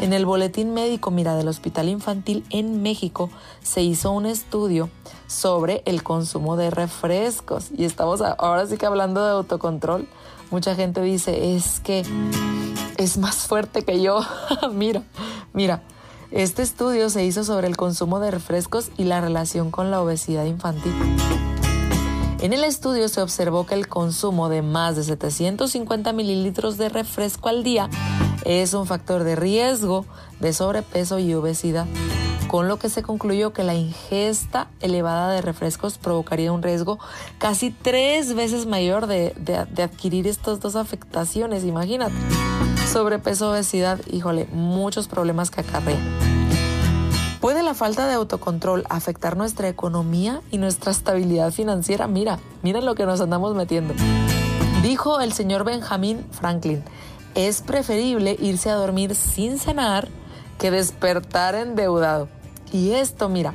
[0.00, 3.30] En el boletín médico, mira, del Hospital Infantil en México
[3.62, 4.88] se hizo un estudio
[5.26, 10.08] sobre el consumo de refrescos y estamos ahora sí que hablando de autocontrol.
[10.50, 12.04] Mucha gente dice, es que
[12.96, 14.20] es más fuerte que yo.
[14.72, 15.02] mira,
[15.52, 15.82] mira,
[16.30, 20.44] este estudio se hizo sobre el consumo de refrescos y la relación con la obesidad
[20.44, 20.94] infantil.
[22.40, 27.48] En el estudio se observó que el consumo de más de 750 mililitros de refresco
[27.48, 27.90] al día
[28.44, 30.06] es un factor de riesgo
[30.38, 31.86] de sobrepeso y obesidad,
[32.46, 37.00] con lo que se concluyó que la ingesta elevada de refrescos provocaría un riesgo
[37.38, 39.34] casi tres veces mayor de,
[39.82, 42.14] adquirir estas dos afectaciones, imagínate.
[42.92, 45.98] Sobrepeso, obesidad, híjole, muchos problemas que acarrea.
[47.40, 52.08] ¿Puede la falta de autocontrol afectar nuestra economía y nuestra estabilidad financiera?
[52.08, 53.94] Mira, mira lo que nos andamos metiendo.
[54.82, 56.82] Dijo el señor Benjamin Franklin,
[57.36, 60.08] es preferible irse a dormir sin cenar
[60.58, 62.28] que despertar endeudado.
[62.72, 63.54] Y esto, mira,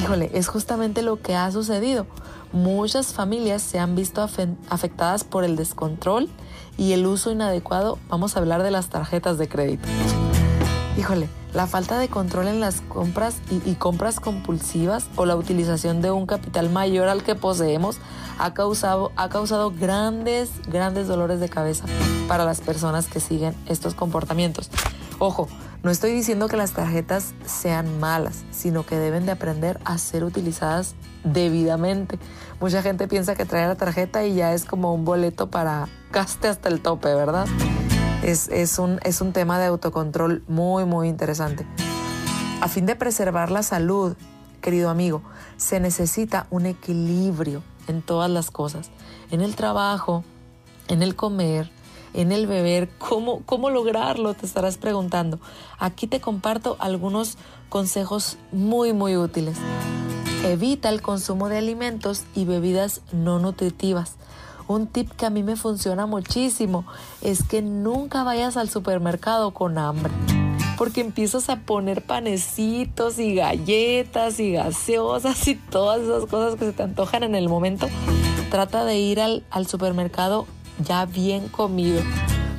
[0.00, 2.06] híjole, es justamente lo que ha sucedido.
[2.52, 4.26] Muchas familias se han visto
[4.70, 6.30] afectadas por el descontrol
[6.78, 7.98] y el uso inadecuado.
[8.08, 9.86] Vamos a hablar de las tarjetas de crédito.
[10.98, 16.10] Híjole, La falta de control en las compras y, compras compulsivas o la utilización de
[16.10, 17.98] un capital mayor al que poseemos
[18.36, 21.84] ha causado, ha causado grandes, grandes dolores de cabeza
[22.26, 24.70] para las personas que siguen estos comportamientos.
[25.20, 25.46] Ojo,
[25.84, 30.24] no estoy diciendo que las tarjetas sean malas, sino que deben de aprender a ser
[30.24, 32.18] utilizadas debidamente.
[32.60, 36.48] Mucha gente piensa que trae la tarjeta y ya es como un boleto para gaste
[36.48, 37.46] hasta el tope, ¿verdad?
[38.22, 41.66] Es, es, un, es un tema de autocontrol muy, muy interesante.
[42.60, 44.16] A fin de preservar la salud,
[44.60, 45.22] querido amigo,
[45.56, 48.90] se necesita un equilibrio en todas las cosas.
[49.30, 50.24] En el trabajo,
[50.88, 51.70] en el comer,
[52.14, 52.88] en el beber.
[52.98, 54.34] ¿Cómo, ¿Cómo lograrlo?
[54.34, 55.38] Te estarás preguntando.
[55.78, 57.38] Aquí te comparto algunos
[57.68, 59.56] consejos muy, muy útiles.
[60.44, 64.16] Evita el consumo de alimentos y bebidas no nutritivas.
[64.68, 66.84] Un tip que a mí me funciona muchísimo
[67.22, 70.12] es que nunca vayas al supermercado con hambre.
[70.76, 76.72] Porque empiezas a poner panecitos y galletas y gaseosas y todas esas cosas que se
[76.72, 77.88] te antojan en el momento.
[78.50, 80.46] Trata de ir al, al supermercado
[80.84, 82.02] ya bien comido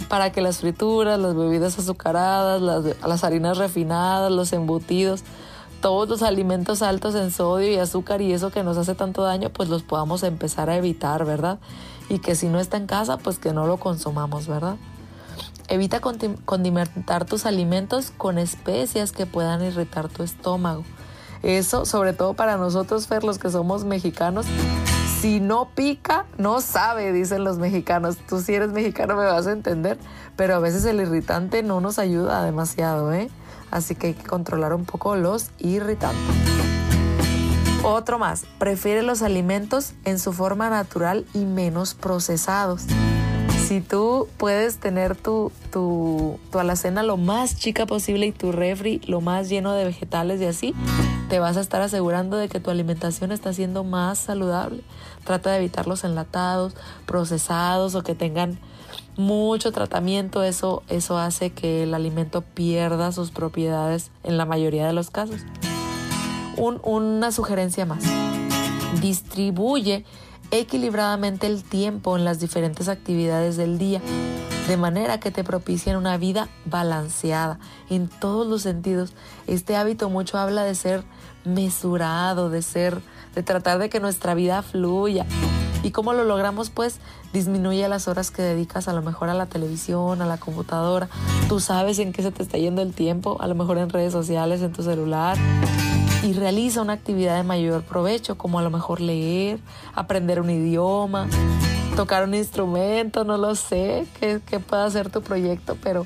[0.09, 5.23] para que las frituras, las bebidas azucaradas, las, las, harinas refinadas, los embutidos,
[5.79, 9.51] todos los alimentos altos en sodio y azúcar y eso que nos hace tanto daño,
[9.51, 11.59] pues los podamos empezar a evitar, ¿verdad?
[12.09, 14.75] Y que si no está en casa, pues que no lo consumamos, ¿verdad?
[15.67, 20.83] Evita condimentar tus alimentos con especias que puedan irritar tu estómago.
[21.43, 24.47] Eso, sobre todo para nosotros, Fer, los que somos mexicanos,
[25.21, 28.17] si no pica, no sabe, dicen los mexicanos.
[28.27, 29.99] Tú si eres mexicano me vas a entender,
[30.35, 33.29] pero a veces el irritante no nos ayuda demasiado, ¿eh?
[33.69, 36.58] Así que hay que controlar un poco los irritantes.
[37.83, 42.85] Otro más, prefiere los alimentos en su forma natural y menos procesados
[43.69, 48.99] si tú puedes tener tu, tu, tu, alacena lo más chica posible y tu refri
[49.05, 50.73] lo más lleno de vegetales y así,
[51.29, 54.81] te vas a estar asegurando de que tu alimentación está siendo más saludable.
[55.23, 56.75] Trata de evitar los enlatados,
[57.05, 58.57] procesados o que tengan
[59.17, 60.41] mucho tratamiento.
[60.41, 65.41] Eso, eso hace que el alimento pierda sus propiedades en la mayoría de los casos.
[66.59, 68.03] Un, una sugerencia más.
[69.01, 70.05] Distribuye
[70.51, 74.01] equilibradamente el tiempo en las diferentes actividades del día,
[74.67, 79.13] de manera que te propicien una vida balanceada en todos los sentidos.
[79.47, 81.03] Este hábito mucho habla de ser
[81.45, 83.01] mesurado, de ser,
[83.35, 85.25] de tratar de que nuestra vida fluya.
[85.81, 86.69] ¿Y cómo lo logramos?
[86.69, 86.99] Pues
[87.31, 91.07] disminuye las horas que dedicas a lo mejor a la televisión, a la computadora.
[91.47, 94.11] Tú sabes en qué se te está yendo el tiempo, a lo mejor en redes
[94.11, 95.37] sociales, en tu celular
[96.23, 99.59] y realiza una actividad de mayor provecho, como a lo mejor leer,
[99.95, 101.27] aprender un idioma,
[101.95, 106.05] tocar un instrumento, no lo sé, qué, qué pueda hacer tu proyecto, pero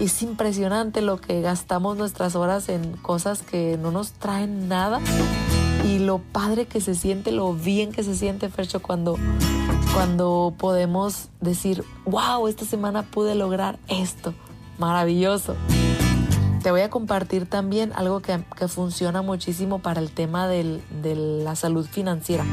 [0.00, 5.00] es impresionante lo que gastamos nuestras horas en cosas que no nos traen nada
[5.84, 9.16] y lo padre que se siente, lo bien que se siente, Fercho, cuando,
[9.94, 14.34] cuando podemos decir, wow, esta semana pude lograr esto,
[14.78, 15.54] maravilloso.
[16.66, 20.82] Te voy a compartir también algo que, funciona muchísimo para el tema de
[21.14, 22.44] la salud financiera.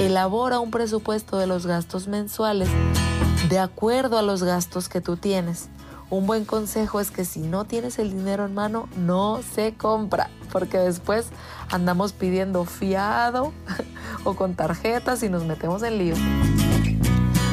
[0.00, 2.68] Elabora un presupuesto de los gastos mensuales
[3.48, 5.68] de acuerdo a los gastos que tú tienes.
[6.10, 10.30] Un buen consejo es que si no tienes el dinero en mano, no se compra,
[10.50, 11.28] porque después
[11.70, 13.52] andamos pidiendo fiado
[14.24, 16.16] o con tarjetas y nos metemos en lío.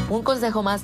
[0.10, 0.82] Un consejo más,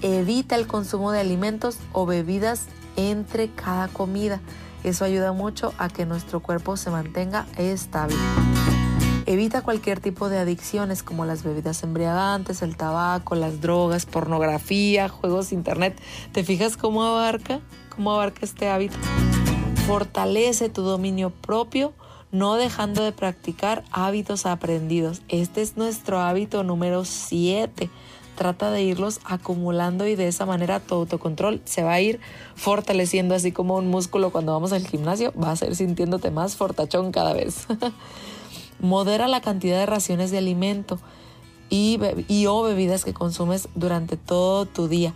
[0.00, 4.40] evita el consumo de alimentos o bebidas entre cada comida.
[4.82, 8.16] Eso ayuda mucho a que nuestro cuerpo se mantenga estable.
[9.26, 15.52] Evita cualquier tipo de adicciones como las bebidas embriagantes, el tabaco, las drogas, pornografía, juegos
[15.52, 15.98] internet.
[16.32, 17.60] ¿Te fijas cómo abarca?
[17.88, 18.96] ¿Cómo abarca este hábito?
[19.86, 21.94] Fortalece tu dominio propio
[22.34, 25.22] no dejando de practicar hábitos aprendidos.
[25.28, 27.88] Este es nuestro hábito número 7
[28.34, 32.20] trata de irlos acumulando y de esa manera tu autocontrol se va a ir
[32.54, 37.12] fortaleciendo así como un músculo cuando vamos al gimnasio, va a ser sintiéndote más fortachón
[37.12, 37.66] cada vez.
[38.80, 40.98] Modera la cantidad de raciones de alimento
[41.70, 45.14] y, y, o bebidas que consumes durante todo tu día.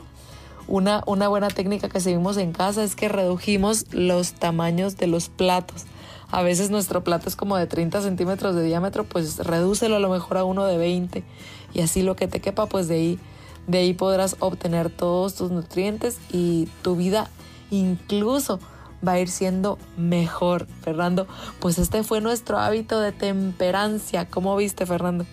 [0.67, 5.29] Una, una buena técnica que seguimos en casa es que redujimos los tamaños de los
[5.29, 5.87] platos.
[6.31, 10.11] A veces nuestro plato es como de 30 centímetros de diámetro, pues redúcelo a lo
[10.11, 11.25] mejor a uno de 20
[11.73, 13.19] y así lo que te quepa, pues de ahí,
[13.67, 17.31] de ahí podrás obtener todos tus nutrientes y tu vida
[17.71, 18.61] incluso
[19.07, 21.27] va a ir siendo mejor, Fernando.
[21.61, 24.29] Pues este fue nuestro hábito de temperancia.
[24.29, 25.25] ¿Cómo viste, Fernando?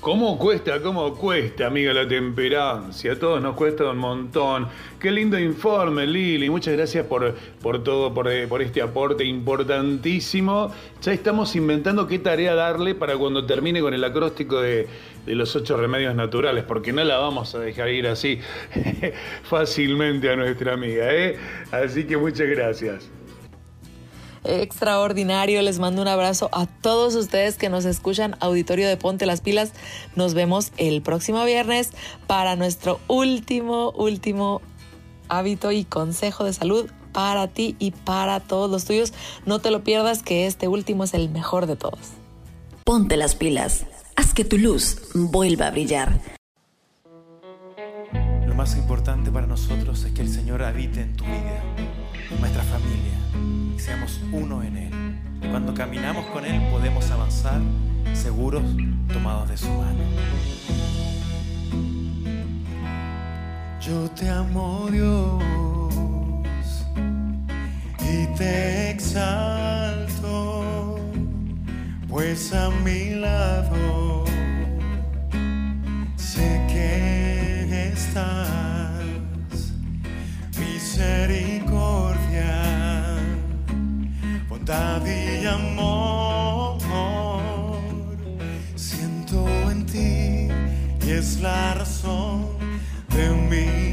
[0.00, 3.12] ¿Cómo cuesta, cómo cuesta, amiga, la temperancia?
[3.12, 4.66] A todos nos cuesta un montón.
[4.98, 6.48] Qué lindo informe, Lili.
[6.48, 10.72] Muchas gracias por, por todo, por, eh, por este aporte importantísimo.
[11.02, 14.88] Ya estamos inventando qué tarea darle para cuando termine con el acróstico de,
[15.26, 18.40] de los ocho remedios naturales, porque no la vamos a dejar ir así
[19.42, 21.14] fácilmente a nuestra amiga.
[21.14, 21.36] ¿eh?
[21.72, 23.10] Así que muchas gracias
[24.44, 25.62] extraordinario.
[25.62, 29.72] Les mando un abrazo a todos ustedes que nos escuchan, auditorio de Ponte las Pilas.
[30.16, 31.90] Nos vemos el próximo viernes
[32.26, 34.62] para nuestro último, último
[35.28, 39.12] hábito y consejo de salud para ti y para todos los tuyos.
[39.46, 42.00] No te lo pierdas que este último es el mejor de todos.
[42.84, 43.86] Ponte las pilas.
[44.16, 46.20] Haz que tu luz vuelva a brillar.
[48.46, 51.62] Lo más importante para nosotros es que el Señor habite en tu vida,
[52.30, 53.19] en nuestra familia
[53.80, 54.92] seamos uno en Él.
[55.50, 57.62] Cuando caminamos con Él podemos avanzar
[58.12, 58.62] seguros
[59.10, 60.04] tomados de su mano.
[63.80, 65.42] Yo te amo Dios
[68.00, 70.20] y te exalto,
[72.06, 74.26] pues a mi lado
[76.16, 79.72] sé que estás
[80.58, 82.69] misericordia
[84.66, 86.78] y amor.
[88.76, 90.48] Siento en ti
[91.06, 92.46] y es la razón
[93.08, 93.89] de mi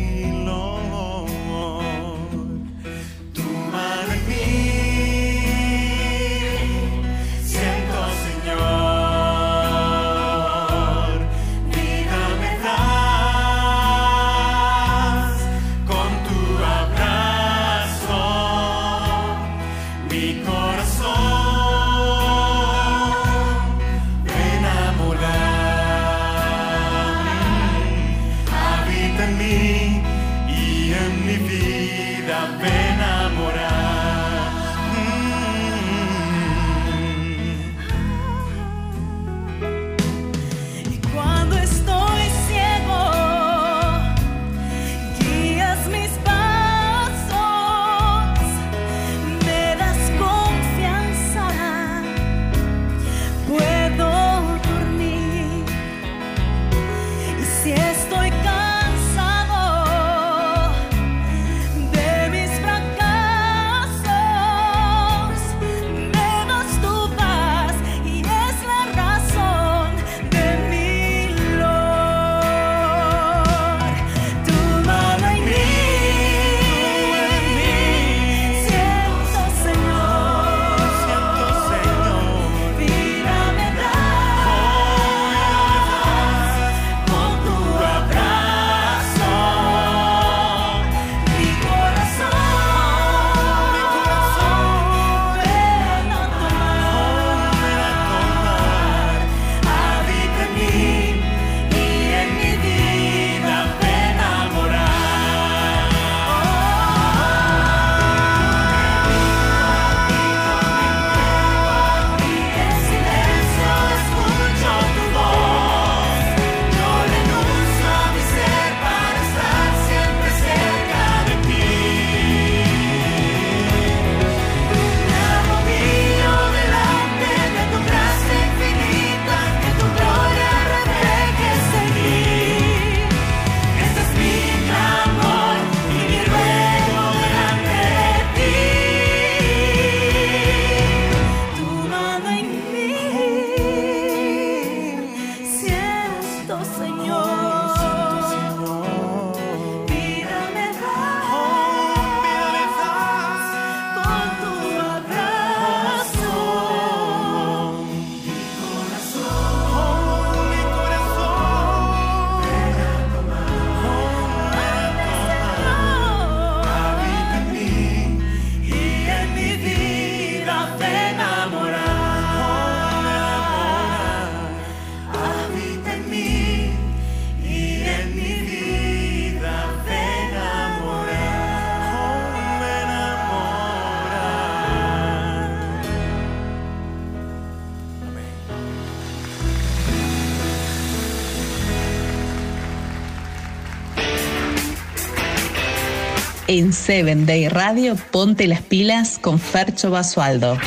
[196.59, 200.57] en Seven Day Radio, ponte las pilas con Fercho Basualdo.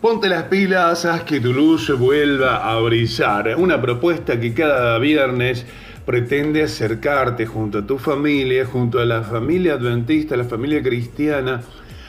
[0.00, 3.56] Ponte las pilas, haz que tu luz vuelva a brillar.
[3.56, 5.66] Una propuesta que cada viernes
[6.08, 11.60] pretende acercarte junto a tu familia, junto a la familia adventista, la familia cristiana,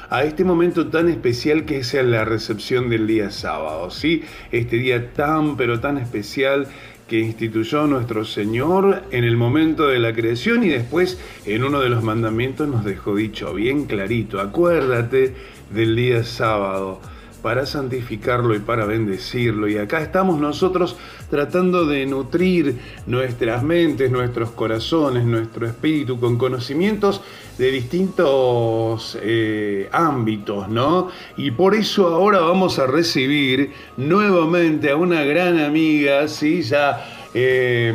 [0.10, 4.24] a este momento tan especial que es la recepción del día sábado, ¿sí?
[4.54, 6.68] Este día tan pero tan especial
[7.10, 11.90] que instituyó nuestro Señor en el momento de la creación y después en uno de
[11.90, 15.34] los mandamientos nos dejó dicho bien clarito, acuérdate
[15.72, 17.02] del día sábado
[17.42, 19.68] para santificarlo y para bendecirlo.
[19.68, 20.96] Y acá estamos nosotros
[21.30, 27.22] tratando de nutrir nuestras mentes, nuestros corazones, nuestro espíritu con conocimientos
[27.58, 31.10] de distintos eh, ámbitos, ¿no?
[31.38, 36.62] Y por eso ahora vamos a recibir nuevamente a una gran amiga, ¿sí?
[36.62, 37.94] Ya, eh,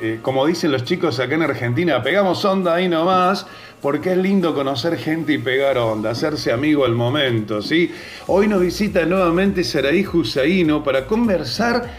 [0.00, 3.46] eh, como dicen los chicos acá en Argentina, pegamos onda ahí nomás
[3.82, 7.90] porque es lindo conocer gente y pegar onda, hacerse amigo al momento, ¿sí?
[8.28, 11.90] Hoy nos visita nuevamente Saraí Husaino para conversar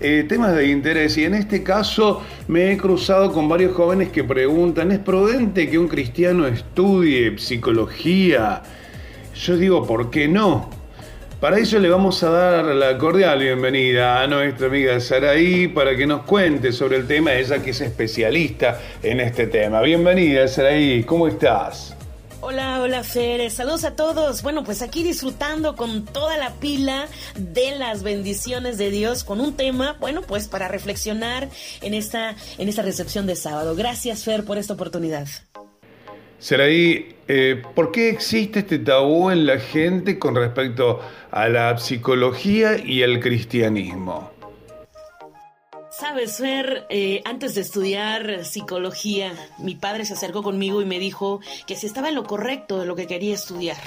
[0.00, 4.22] eh, temas de interés y en este caso me he cruzado con varios jóvenes que
[4.22, 8.62] preguntan, ¿es prudente que un cristiano estudie psicología?
[9.34, 10.81] Yo digo, ¿por qué no?
[11.42, 16.06] Para eso le vamos a dar la cordial bienvenida a nuestra amiga Saraí para que
[16.06, 19.80] nos cuente sobre el tema, ella que es especialista en este tema.
[19.80, 21.96] Bienvenida Saraí, ¿cómo estás?
[22.42, 24.44] Hola, hola Fer, saludos a todos.
[24.44, 29.56] Bueno, pues aquí disfrutando con toda la pila de las bendiciones de Dios con un
[29.56, 31.48] tema, bueno, pues para reflexionar
[31.80, 33.74] en esta, en esta recepción de sábado.
[33.74, 35.26] Gracias Fer por esta oportunidad.
[36.42, 40.98] Saraí, eh, ¿por qué existe este tabú en la gente con respecto
[41.30, 44.32] a la psicología y el cristianismo?
[45.92, 51.38] Sabes, Fer, eh, antes de estudiar psicología, mi padre se acercó conmigo y me dijo
[51.64, 53.78] que si estaba en lo correcto de lo que quería estudiar.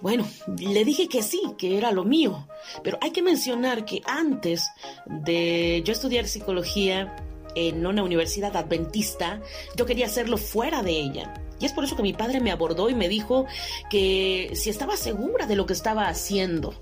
[0.00, 0.26] Bueno,
[0.58, 2.48] le dije que sí, que era lo mío,
[2.82, 4.70] pero hay que mencionar que antes
[5.04, 7.14] de yo estudiar psicología,
[7.54, 9.40] en una universidad adventista,
[9.76, 11.34] yo quería hacerlo fuera de ella.
[11.60, 13.46] Y es por eso que mi padre me abordó y me dijo
[13.90, 16.74] que si estaba segura de lo que estaba haciendo.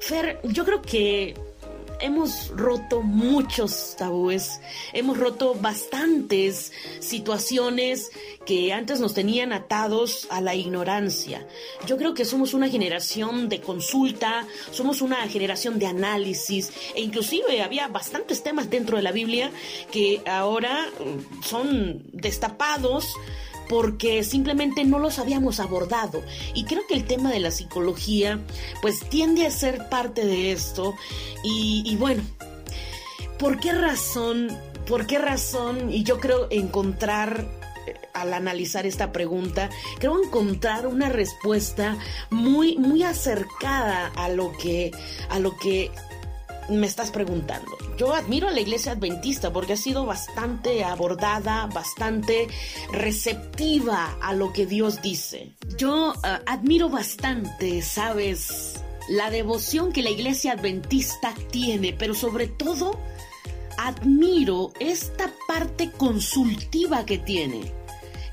[0.00, 1.34] Fer, yo creo que
[2.00, 4.60] hemos roto muchos tabúes,
[4.92, 8.10] hemos roto bastantes situaciones
[8.46, 11.46] que antes nos tenían atados a la ignorancia.
[11.86, 17.62] Yo creo que somos una generación de consulta, somos una generación de análisis e inclusive
[17.62, 19.50] había bastantes temas dentro de la Biblia
[19.90, 23.14] que ahora mm, son destapados
[23.68, 26.22] porque simplemente no los habíamos abordado.
[26.54, 28.40] Y creo que el tema de la psicología
[28.82, 30.94] pues tiende a ser parte de esto.
[31.42, 32.22] Y, bueno,
[33.38, 34.48] ¿por qué razón?
[34.86, 35.92] ¿Por qué razón?
[35.92, 37.46] Y yo creo encontrar
[37.86, 41.96] eh, al analizar esta pregunta, creo encontrar una respuesta
[42.30, 44.90] muy, muy acercada a lo que,
[45.28, 45.90] a lo que
[46.68, 47.76] me estás preguntando.
[47.98, 52.48] Yo admiro a la iglesia adventista porque ha sido bastante abordada, bastante
[52.92, 55.54] receptiva a lo que Dios dice.
[55.76, 62.98] Yo eh, admiro bastante, sabes, la devoción que la iglesia adventista tiene, pero sobre todo
[63.78, 67.83] admiro esta parte consultiva que tiene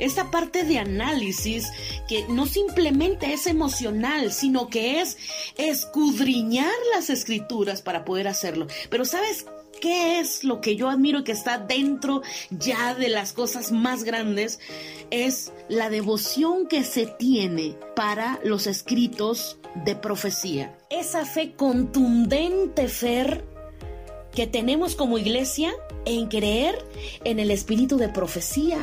[0.01, 1.71] esta parte de análisis
[2.07, 5.17] que no simplemente es emocional, sino que es
[5.57, 8.65] escudriñar las escrituras para poder hacerlo.
[8.89, 9.45] Pero ¿sabes
[9.79, 14.59] qué es lo que yo admiro que está dentro ya de las cosas más grandes?
[15.11, 20.75] Es la devoción que se tiene para los escritos de profecía.
[20.89, 23.45] Esa fe contundente, Fer,
[24.33, 25.71] que tenemos como iglesia
[26.05, 26.83] en creer
[27.23, 28.79] en el espíritu de profecía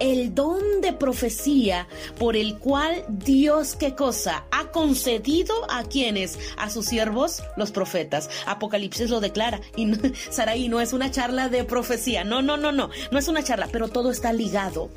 [0.00, 1.86] el don de profecía
[2.18, 4.44] por el cual Dios, ¿qué cosa?
[4.50, 8.30] Ha concedido a quienes, a sus siervos, los profetas.
[8.46, 9.60] Apocalipsis lo declara.
[9.76, 9.98] Y no,
[10.30, 12.24] Saraí, no es una charla de profecía.
[12.24, 12.90] No, no, no, no.
[13.10, 14.90] No es una charla, pero todo está ligado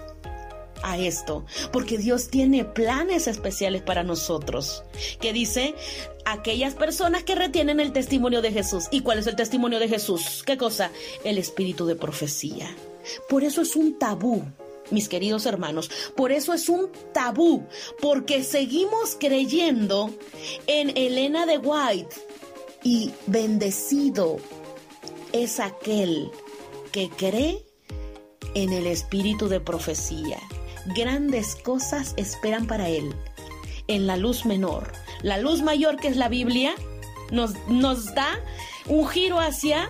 [0.84, 4.84] a esto, porque Dios tiene planes especiales para nosotros,
[5.20, 5.76] que dice
[6.26, 8.86] aquellas personas que retienen el testimonio de Jesús.
[8.92, 10.44] ¿Y cuál es el testimonio de Jesús?
[10.46, 10.92] ¿Qué cosa?
[11.24, 12.70] El espíritu de profecía.
[13.30, 14.44] Por eso es un tabú
[14.92, 15.90] mis queridos hermanos.
[16.16, 17.66] Por eso es un tabú,
[18.02, 20.10] porque seguimos creyendo
[20.68, 22.16] en Elena de White
[22.84, 24.38] y bendecido
[25.34, 26.32] es aquel
[26.92, 27.66] que cree
[28.54, 30.40] en el espíritu de profecía.
[30.96, 33.14] Grandes cosas esperan para él
[33.88, 34.92] en la luz menor.
[35.22, 36.74] La luz mayor que es la Biblia
[37.32, 38.40] nos, nos da
[38.88, 39.90] un giro hacia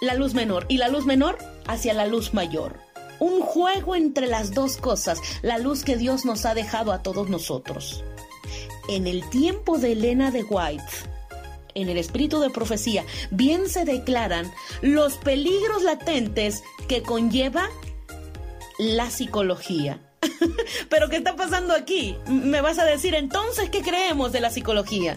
[0.00, 2.80] la luz menor y la luz menor hacia la luz mayor
[3.22, 7.28] un juego entre las dos cosas, la luz que Dios nos ha dejado a todos
[7.28, 8.02] nosotros.
[8.88, 10.82] en el tiempo de Elena de White,
[11.76, 17.68] en el espíritu de profecía, bien se declaran los peligros latentes que conlleva
[18.80, 20.00] la psicología.
[20.90, 22.16] Pero ¿qué está pasando aquí?
[22.26, 25.16] Me vas a decir entonces qué creemos de la psicología.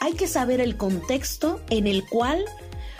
[0.00, 2.44] Hay que saber el contexto en el cual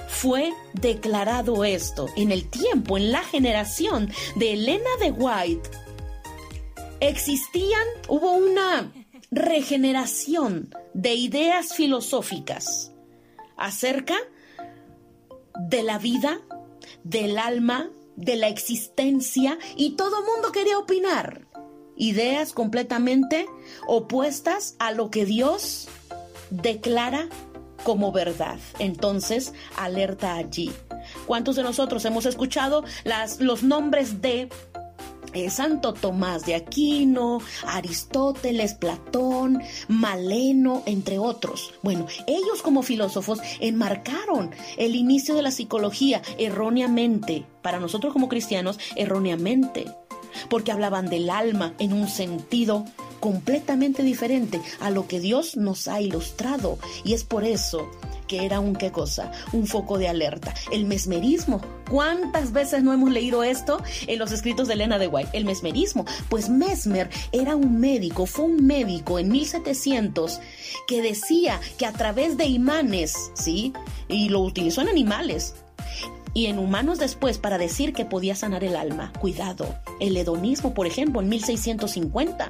[0.09, 2.09] fue declarado esto.
[2.17, 5.71] En el tiempo, en la generación de Elena de White,
[7.01, 8.93] existían, hubo una
[9.31, 12.93] regeneración de ideas filosóficas
[13.57, 14.17] acerca
[15.59, 16.41] de la vida,
[17.05, 21.47] del alma, de la existencia y todo mundo quería opinar.
[21.97, 23.47] Ideas completamente
[23.87, 25.89] opuestas a lo que Dios
[26.51, 27.29] declara
[27.87, 28.59] como verdad.
[28.81, 30.73] Entonces, alerta allí.
[31.25, 34.49] ¿Cuántos de nosotros hemos escuchado las, los nombres de
[35.35, 41.75] eh, Santo Tomás de Aquino, Aristóteles, Platón, Maleno, entre otros.
[41.85, 48.81] Bueno, ellos como filósofos enmarcaron el inicio de la psicología erróneamente, para nosotros como cristianos
[48.97, 49.85] erróneamente,
[50.51, 52.85] porque hablaban del alma en un sentido
[53.21, 56.79] completamente diferente a lo que Dios nos ha ilustrado.
[57.05, 57.91] Y es por eso
[58.27, 60.55] que era un qué cosa, un foco de alerta.
[60.71, 61.61] El mesmerismo.
[61.91, 65.31] ¿Cuántas veces no hemos leído esto en los escritos de Elena de White?
[65.33, 66.05] El mesmerismo.
[66.29, 70.41] Pues Mesmer era un médico, fue un médico en 1700
[70.89, 73.73] que decía que a través de imanes, ¿sí?
[74.09, 75.55] Y lo utilizó en animales,
[76.35, 79.11] y en humanos después para decir que podía sanar el alma.
[79.19, 82.49] Cuidado, el hedonismo, por ejemplo, en 1650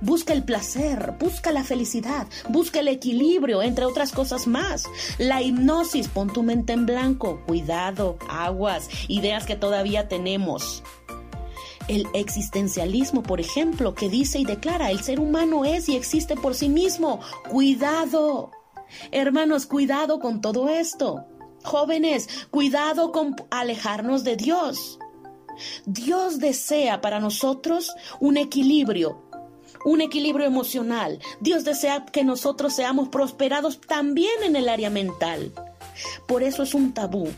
[0.00, 4.84] Busca el placer, busca la felicidad, busca el equilibrio, entre otras cosas más.
[5.18, 10.84] La hipnosis, pon tu mente en blanco, cuidado, aguas, ideas que todavía tenemos.
[11.88, 16.54] El existencialismo, por ejemplo, que dice y declara, el ser humano es y existe por
[16.54, 17.20] sí mismo.
[17.48, 18.52] Cuidado.
[19.10, 21.24] Hermanos, cuidado con todo esto.
[21.64, 24.98] Jóvenes, cuidado con alejarnos de Dios.
[25.86, 29.27] Dios desea para nosotros un equilibrio
[29.84, 31.18] un equilibrio emocional.
[31.40, 35.52] Dios desea que nosotros seamos prosperados también en el área mental.
[36.26, 37.28] Por eso es un tabú,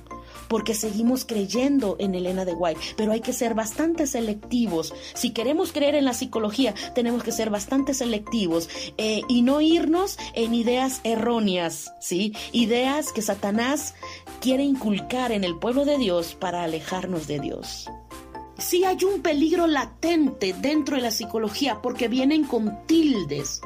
[0.48, 4.92] porque seguimos creyendo en Elena de White, pero hay que ser bastante selectivos.
[5.14, 8.68] Si queremos creer en la psicología, tenemos que ser bastante selectivos
[8.98, 12.34] eh, y no irnos en ideas erróneas, ¿sí?
[12.52, 13.94] Ideas que Satanás
[14.40, 17.88] quiere inculcar en el pueblo de Dios para alejarnos de Dios
[18.60, 23.60] sí hay un peligro latente dentro de la psicología porque vienen con tildes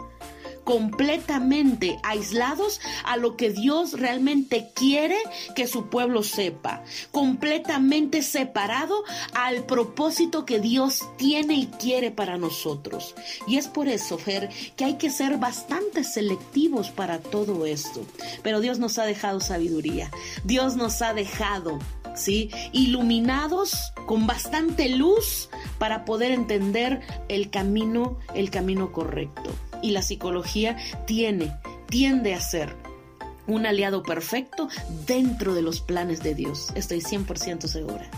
[0.64, 5.18] completamente aislados a lo que Dios realmente quiere
[5.54, 9.04] que su pueblo sepa, completamente separado
[9.34, 13.14] al propósito que Dios tiene y quiere para nosotros.
[13.46, 18.04] Y es por eso, Fer, que hay que ser bastante selectivos para todo esto.
[18.42, 20.10] Pero Dios nos ha dejado sabiduría,
[20.44, 21.78] Dios nos ha dejado
[22.14, 22.50] ¿sí?
[22.72, 25.48] Iluminados con bastante luz
[25.78, 29.50] para poder entender el camino, el camino correcto.
[29.84, 31.52] Y la psicología tiene,
[31.90, 32.74] tiende a ser
[33.46, 34.68] un aliado perfecto
[35.06, 36.68] dentro de los planes de Dios.
[36.74, 38.10] Estoy 100% segura.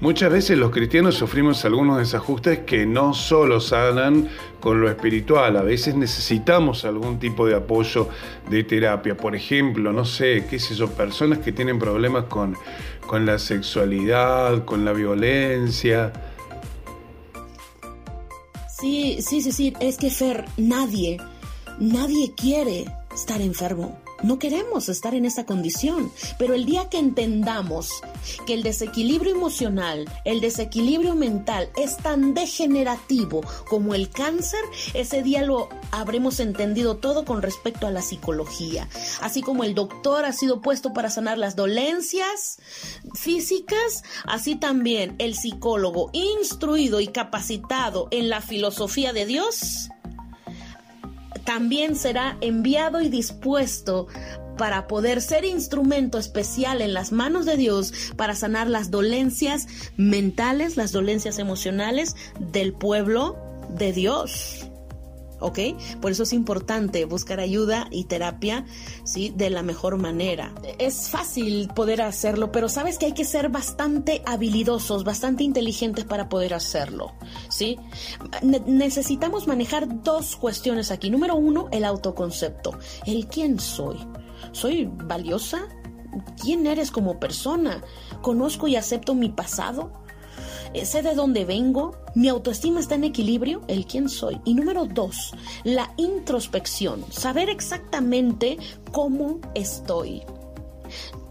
[0.00, 5.62] Muchas veces los cristianos sufrimos algunos desajustes que no solo sanan con lo espiritual, a
[5.62, 8.08] veces necesitamos algún tipo de apoyo
[8.48, 9.16] de terapia.
[9.16, 12.56] Por ejemplo, no sé, qué sé yo, personas que tienen problemas con,
[13.06, 16.12] con la sexualidad, con la violencia.
[18.80, 21.18] Sí, sí, sí, sí, es que Fer, nadie,
[21.78, 23.98] nadie quiere estar enfermo.
[24.22, 27.90] No queremos estar en esa condición, pero el día que entendamos
[28.46, 34.60] que el desequilibrio emocional, el desequilibrio mental es tan degenerativo como el cáncer,
[34.94, 38.88] ese día lo habremos entendido todo con respecto a la psicología.
[39.20, 42.58] Así como el doctor ha sido puesto para sanar las dolencias
[43.14, 49.90] físicas, así también el psicólogo instruido y capacitado en la filosofía de Dios
[51.44, 54.06] también será enviado y dispuesto
[54.56, 59.66] para poder ser instrumento especial en las manos de Dios para sanar las dolencias
[59.96, 63.36] mentales, las dolencias emocionales del pueblo
[63.70, 64.69] de Dios.
[65.40, 65.58] ¿Ok?
[66.00, 68.64] Por eso es importante buscar ayuda y terapia,
[69.04, 69.32] ¿sí?
[69.34, 70.54] De la mejor manera.
[70.78, 76.28] Es fácil poder hacerlo, pero sabes que hay que ser bastante habilidosos, bastante inteligentes para
[76.28, 77.14] poder hacerlo,
[77.48, 77.78] ¿sí?
[78.66, 81.10] necesitamos manejar dos cuestiones aquí.
[81.10, 82.78] Número uno, el autoconcepto.
[83.06, 83.96] El quién soy.
[84.52, 85.68] ¿Soy valiosa?
[86.40, 87.82] ¿Quién eres como persona?
[88.22, 89.92] ¿Conozco y acepto mi pasado?
[90.84, 94.40] Sé de dónde vengo, mi autoestima está en equilibrio, el quién soy.
[94.44, 95.32] Y número dos,
[95.64, 98.58] la introspección, saber exactamente
[98.92, 100.22] cómo estoy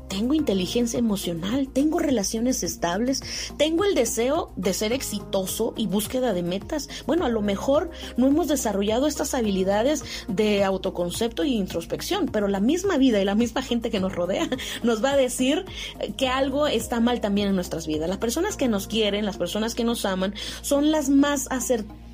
[0.10, 3.22] tengo inteligencia emocional, tengo relaciones estables,
[3.57, 6.89] tengo el deseo de ser exitoso y búsqueda de metas.
[7.05, 12.60] Bueno, a lo mejor no hemos desarrollado estas habilidades de autoconcepto y introspección, pero la
[12.60, 14.49] misma vida y la misma gente que nos rodea
[14.84, 15.66] nos va a decir
[16.18, 18.10] que algo está mal también en nuestras vidas.
[18.10, 21.47] Las personas que nos quieren, las personas que nos aman, son las más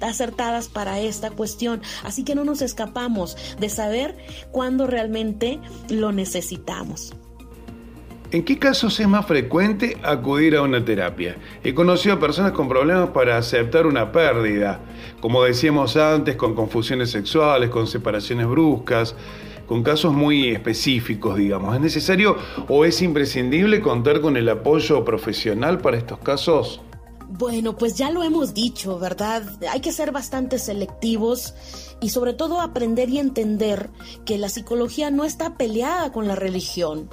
[0.01, 1.81] acertadas para esta cuestión.
[2.03, 4.17] Así que no nos escapamos de saber
[4.51, 7.13] cuándo realmente lo necesitamos.
[8.35, 11.37] ¿En qué casos es más frecuente acudir a una terapia?
[11.63, 14.81] He conocido a personas con problemas para aceptar una pérdida,
[15.21, 19.15] como decíamos antes, con confusiones sexuales, con separaciones bruscas,
[19.67, 21.75] con casos muy específicos, digamos.
[21.75, 22.35] ¿Es necesario
[22.67, 26.81] o es imprescindible contar con el apoyo profesional para estos casos?
[27.29, 29.43] Bueno, pues ya lo hemos dicho, ¿verdad?
[29.71, 31.53] Hay que ser bastante selectivos
[32.01, 33.89] y sobre todo aprender y entender
[34.25, 37.09] que la psicología no está peleada con la religión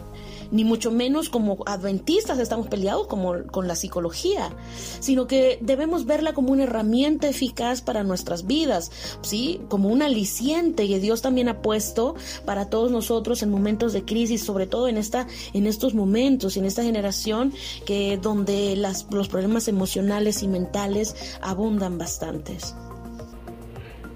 [0.52, 4.50] ni mucho menos como adventistas estamos peleados como, con la psicología,
[5.00, 8.92] sino que debemos verla como una herramienta eficaz para nuestras vidas,
[9.22, 9.60] ¿sí?
[9.68, 14.44] Como un aliciente que Dios también ha puesto para todos nosotros en momentos de crisis,
[14.44, 17.52] sobre todo en, esta, en estos momentos, en esta generación
[17.86, 22.74] que donde las, los problemas emocionales y mentales abundan bastantes.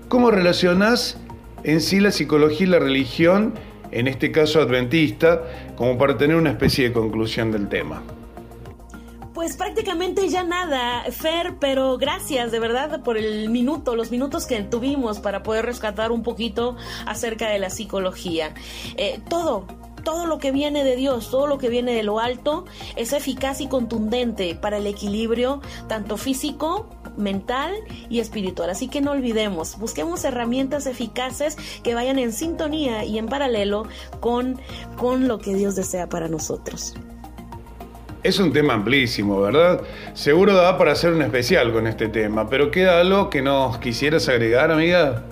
[0.09, 1.17] ¿Cómo relacionas
[1.65, 3.55] en sí la psicología y la religión?
[3.97, 5.43] En este caso adventista,
[5.75, 8.03] como para tener una especie de conclusión del tema.
[9.33, 14.61] Pues prácticamente ya nada, Fer, pero gracias de verdad por el minuto, los minutos que
[14.63, 16.77] tuvimos para poder rescatar un poquito
[17.07, 18.53] acerca de la psicología.
[18.99, 19.67] Eh, todo,
[20.05, 22.67] todo lo que viene de Dios, todo lo que viene de lo alto,
[22.97, 27.73] es eficaz y contundente para el equilibrio tanto físico, mental
[28.09, 28.71] y espiritual.
[28.71, 33.87] Así que no olvidemos, busquemos herramientas eficaces que vayan en sintonía y en paralelo
[34.21, 34.61] con,
[34.97, 36.95] con lo que Dios desea para nosotros.
[38.23, 39.83] Es un tema amplísimo, ¿verdad?
[40.15, 44.29] Seguro da para hacer un especial con este tema, pero ¿queda algo que nos quisieras
[44.29, 45.23] agregar, amiga?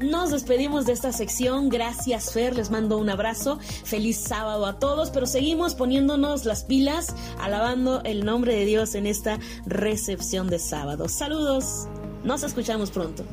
[0.00, 1.68] Nos despedimos de esta sección.
[1.68, 2.56] Gracias, Fer.
[2.56, 3.58] Les mando un abrazo.
[3.84, 5.10] Feliz sábado a todos.
[5.10, 11.08] Pero seguimos poniéndonos las pilas, alabando el nombre de Dios en esta recepción de sábado.
[11.08, 11.86] Saludos.
[12.24, 13.24] Nos escuchamos pronto.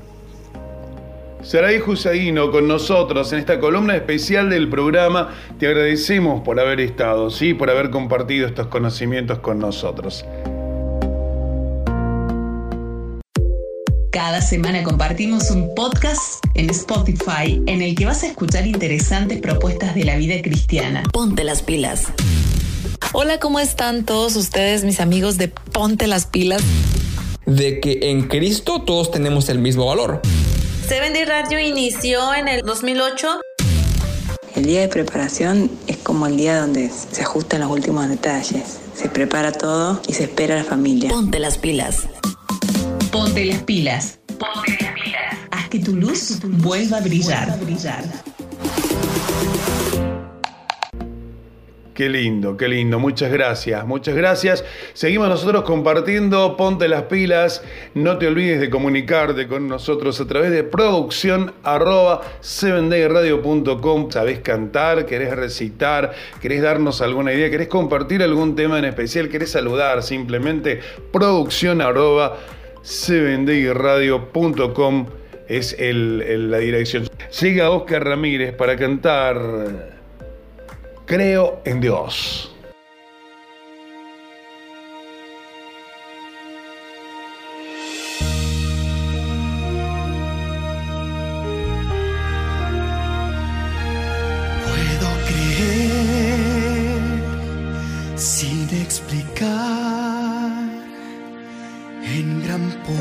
[1.42, 5.30] Saray Husaino con nosotros en esta columna especial del programa.
[5.58, 10.24] Te agradecemos por haber estado, sí, por haber compartido estos conocimientos con nosotros.
[14.12, 19.96] Cada semana compartimos un podcast en Spotify en el que vas a escuchar interesantes propuestas
[19.96, 21.04] de la vida cristiana.
[21.14, 22.08] Ponte las pilas.
[23.14, 26.62] Hola, ¿cómo están todos ustedes, mis amigos de Ponte las pilas?
[27.46, 30.22] De que en Cristo todos tenemos el mismo valor.
[30.86, 33.40] Seven Day Radio inició en el 2008.
[34.58, 38.80] El día de preparación es como el día donde se ajustan los últimos detalles.
[38.94, 41.10] Se prepara todo y se espera a la familia.
[41.10, 42.08] Ponte las pilas.
[43.12, 44.20] Ponte las pilas.
[44.40, 45.38] Ponte las pilas.
[45.52, 47.60] Haz que tu luz vuelva a brillar.
[51.94, 53.00] Qué lindo, qué lindo.
[53.00, 54.64] Muchas gracias, muchas gracias.
[54.94, 56.56] Seguimos nosotros compartiendo.
[56.56, 57.62] Ponte las pilas.
[57.96, 64.10] No te olvides de comunicarte con nosotros a través de producción arroba 7dayradio.com.
[64.10, 65.06] ¿Sabés cantar?
[65.06, 66.14] ¿Querés recitar?
[66.42, 67.50] ¿Querés darnos alguna idea?
[67.50, 69.28] ¿Querés compartir algún tema en especial?
[69.28, 70.02] ¿Querés saludar?
[70.02, 70.80] Simplemente
[71.12, 72.38] producción arroba
[72.84, 75.06] 7dayradio.com
[75.48, 77.08] es la dirección.
[77.30, 79.92] Siga Oscar Ramírez para cantar
[81.06, 82.51] Creo en Dios.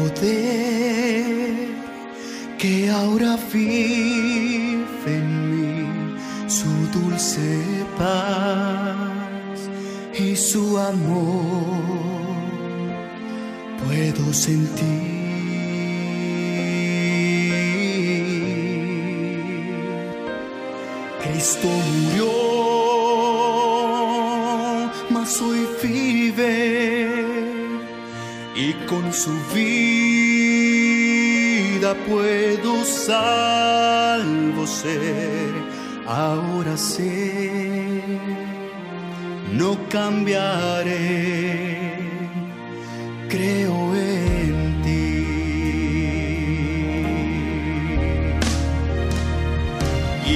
[0.01, 1.68] Poder
[2.59, 5.78] que ahora vive en mí
[6.48, 7.48] su dulce
[7.98, 9.59] paz
[10.18, 12.01] y su amor.
[13.82, 15.11] Puedo sentir.
[21.22, 22.32] Cristo murió,
[25.11, 26.80] mas hoy vive
[28.61, 30.61] y con su vida
[32.06, 35.54] puedo salvo ser.
[36.06, 38.02] Ahora sé,
[39.52, 40.98] no cambiaré,
[43.30, 45.16] creo en ti.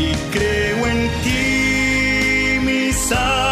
[0.00, 0.04] Y
[0.34, 3.43] creo en ti, mi Salvador,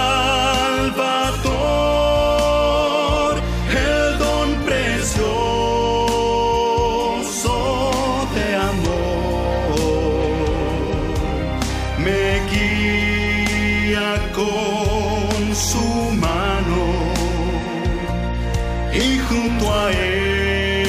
[18.95, 20.83] y junto a él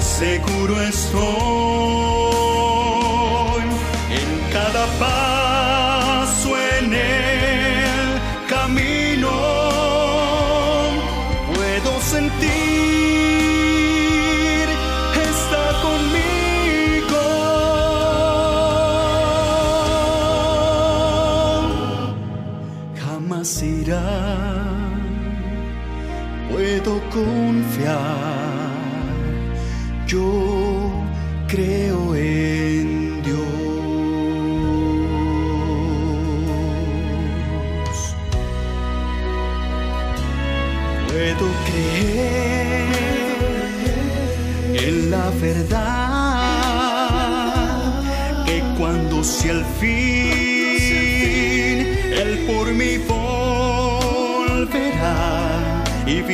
[0.00, 1.59] seguro estoy.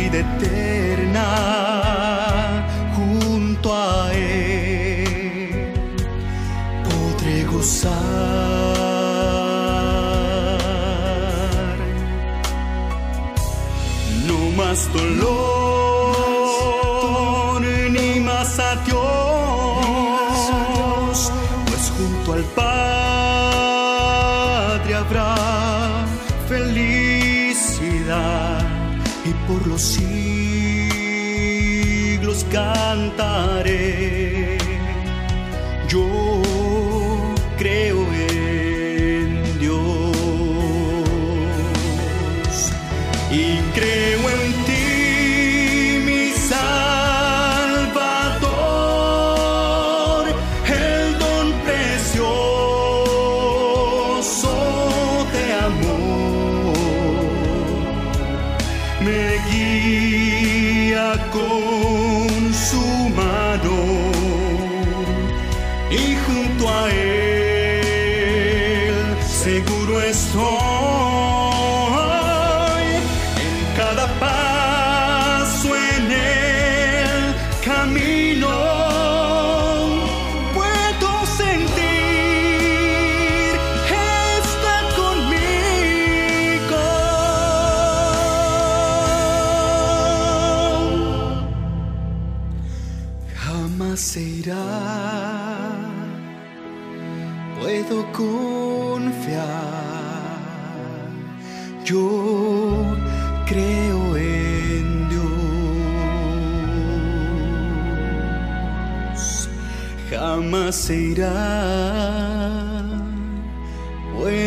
[0.07, 0.66] Y vida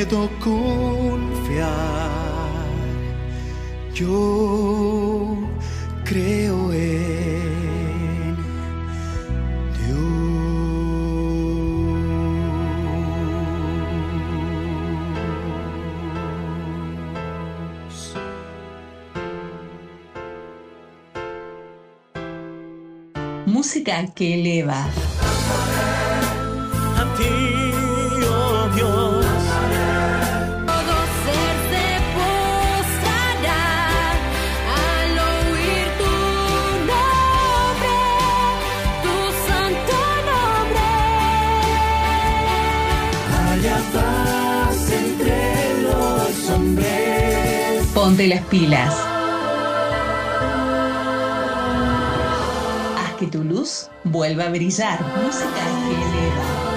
[0.09, 1.69] puedo confiar
[3.93, 5.37] yo
[6.03, 8.35] creo en
[9.77, 10.15] Dios.
[23.45, 24.87] Música que eleva.
[48.09, 48.91] Ponte las pilas.
[52.97, 54.99] Haz que tu luz vuelva a brillar.
[55.23, 56.68] Música que eleva.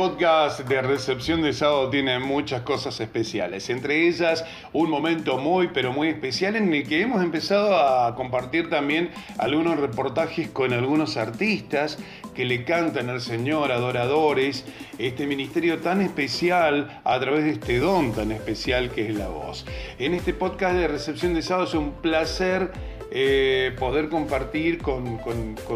[0.00, 5.92] Podcast de recepción de sábado tiene muchas cosas especiales, entre ellas un momento muy pero
[5.92, 11.98] muy especial en el que hemos empezado a compartir también algunos reportajes con algunos artistas
[12.34, 14.64] que le cantan al Señor, adoradores,
[14.96, 19.66] este ministerio tan especial a través de este don tan especial que es la voz.
[19.98, 22.72] En este podcast de recepción de sábado es un placer
[23.12, 25.18] eh, poder compartir con,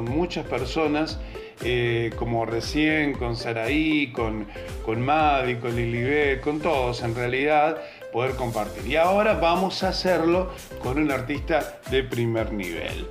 [0.04, 1.18] muchas personas
[1.62, 4.46] eh, como recién con Saraí, con,
[4.84, 7.78] con Madi, con Lilibet, con todos en realidad,
[8.12, 8.86] poder compartir.
[8.86, 10.52] Y ahora vamos a hacerlo
[10.82, 13.08] con un artista de primer nivel.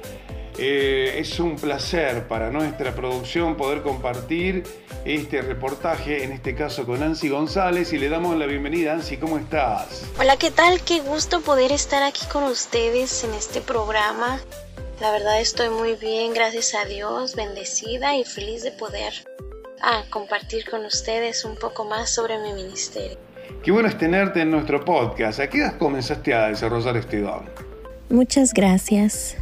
[0.57, 4.63] Eh, es un placer para nuestra producción poder compartir
[5.03, 8.93] este reportaje, en este caso con Ansi González, y le damos la bienvenida.
[8.93, 10.05] Ansi, ¿cómo estás?
[10.19, 10.81] Hola, ¿qué tal?
[10.81, 14.39] Qué gusto poder estar aquí con ustedes en este programa.
[15.01, 19.13] La verdad estoy muy bien, gracias a Dios, bendecida y feliz de poder
[19.81, 23.17] ah, compartir con ustedes un poco más sobre mi ministerio.
[23.63, 25.39] Qué bueno es tenerte en nuestro podcast.
[25.39, 27.43] ¿A qué edad comenzaste a desarrollar este don?
[28.09, 29.35] Muchas gracias.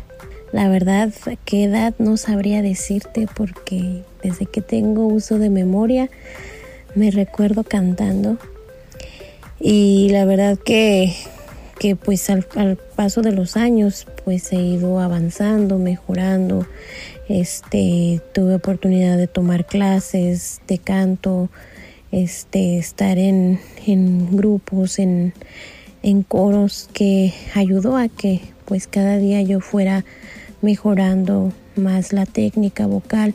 [0.51, 1.09] La verdad,
[1.45, 6.09] qué edad no sabría decirte porque desde que tengo uso de memoria
[6.95, 8.37] me recuerdo cantando
[9.59, 11.15] y la verdad que,
[11.81, 12.45] que pues al,
[12.95, 16.67] paso de los años pues he ido avanzando, mejorando.
[17.27, 21.49] Este, tuve oportunidad de tomar clases de canto,
[22.11, 25.33] este, estar en, en grupos, en,
[26.03, 30.05] en coros que ayudó a que pues cada día yo fuera
[30.61, 33.33] mejorando más la técnica vocal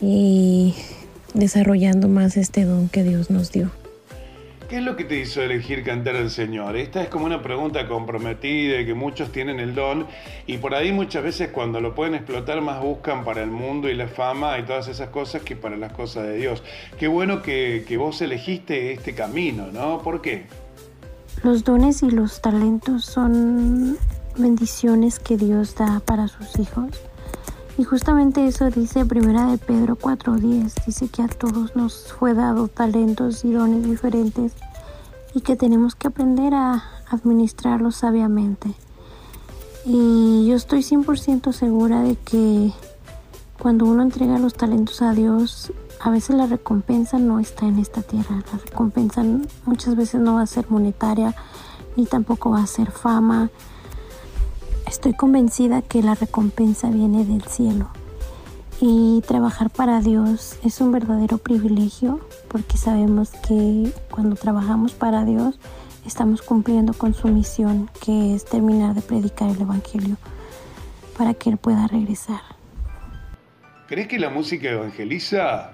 [0.00, 0.74] y
[1.32, 3.72] desarrollando más este don que Dios nos dio.
[4.74, 6.74] ¿Qué es lo que te hizo elegir cantar al Señor?
[6.74, 10.04] Esta es como una pregunta comprometida y que muchos tienen el don
[10.48, 13.94] y por ahí muchas veces cuando lo pueden explotar más buscan para el mundo y
[13.94, 16.64] la fama y todas esas cosas que para las cosas de Dios.
[16.98, 20.02] Qué bueno que, que vos elegiste este camino, ¿no?
[20.02, 20.46] ¿Por qué?
[21.44, 23.96] Los dones y los talentos son
[24.36, 26.88] bendiciones que Dios da para sus hijos.
[27.76, 32.68] Y justamente eso dice Primera de Pedro 4:10, dice que a todos nos fue dado
[32.68, 34.52] talentos y dones diferentes
[35.34, 38.74] y que tenemos que aprender a administrarlos sabiamente.
[39.84, 42.72] Y yo estoy 100% segura de que
[43.58, 48.02] cuando uno entrega los talentos a Dios, a veces la recompensa no está en esta
[48.02, 48.42] tierra.
[48.52, 49.24] La recompensa
[49.66, 51.34] muchas veces no va a ser monetaria,
[51.96, 53.50] ni tampoco va a ser fama,
[54.86, 57.90] Estoy convencida que la recompensa viene del cielo
[58.80, 65.58] y trabajar para Dios es un verdadero privilegio porque sabemos que cuando trabajamos para Dios
[66.04, 70.16] estamos cumpliendo con su misión que es terminar de predicar el Evangelio
[71.16, 72.40] para que Él pueda regresar.
[73.86, 75.72] ¿Crees que la música evangeliza?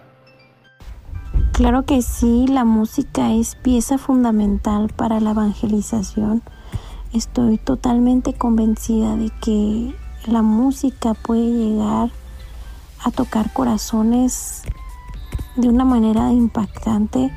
[1.53, 6.43] Claro que sí, la música es pieza fundamental para la evangelización
[7.13, 9.97] Estoy totalmente convencida de que
[10.27, 12.11] la música puede llegar
[13.03, 14.63] a tocar corazones
[15.57, 17.33] de una manera impactante,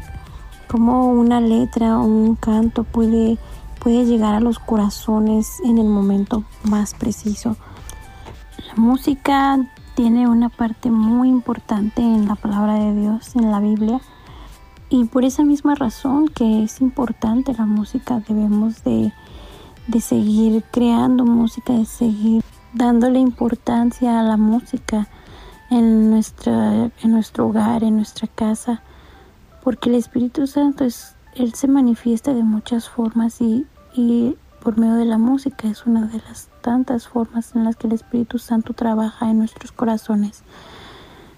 [0.67, 3.39] como una letra o un canto puede,
[3.79, 7.57] puede llegar a los corazones en el momento más preciso.
[8.67, 9.57] La música
[9.95, 14.01] tiene una parte muy importante en la palabra de Dios, en la Biblia.
[14.89, 19.11] Y por esa misma razón que es importante la música, debemos de
[19.88, 22.43] de seguir creando música, de seguir
[22.73, 25.07] dándole importancia a la música
[25.69, 28.81] en, nuestra, en nuestro hogar, en nuestra casa,
[29.64, 34.95] porque el Espíritu Santo es, Él se manifiesta de muchas formas y, y por medio
[34.95, 38.73] de la música es una de las tantas formas en las que el Espíritu Santo
[38.73, 40.43] trabaja en nuestros corazones.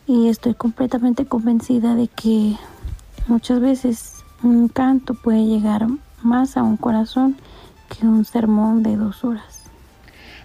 [0.08, 2.56] Y estoy completamente convencida de que
[3.28, 5.88] muchas veces un canto puede llegar
[6.22, 7.36] más a un corazón
[7.96, 9.66] que un sermón de dos horas.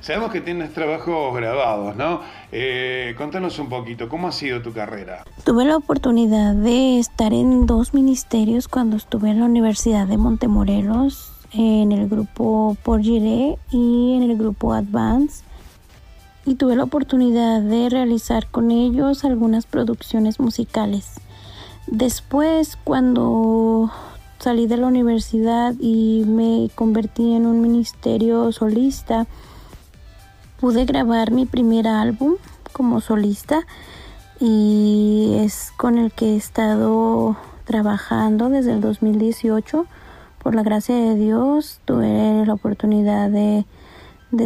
[0.01, 2.23] Sabemos que tienes trabajos grabados, ¿no?
[2.53, 5.25] Eh, contanos un poquito, ¿cómo ha sido tu carrera?
[5.45, 11.33] Tuve la oportunidad de estar en dos ministerios cuando estuve en la Universidad de Montemorelos,
[11.53, 15.45] en el grupo Por Giré y en el grupo Advance.
[16.47, 21.21] Y tuve la oportunidad de realizar con ellos algunas producciones musicales.
[21.87, 23.93] Después, cuando
[24.41, 29.27] salí de la universidad y me convertí en un ministerio solista.
[30.59, 32.37] Pude grabar mi primer álbum
[32.73, 33.67] como solista
[34.41, 39.87] y es con el que he estado trabajando desde el 2018.
[40.43, 43.67] Por la gracia de Dios tuve la oportunidad de,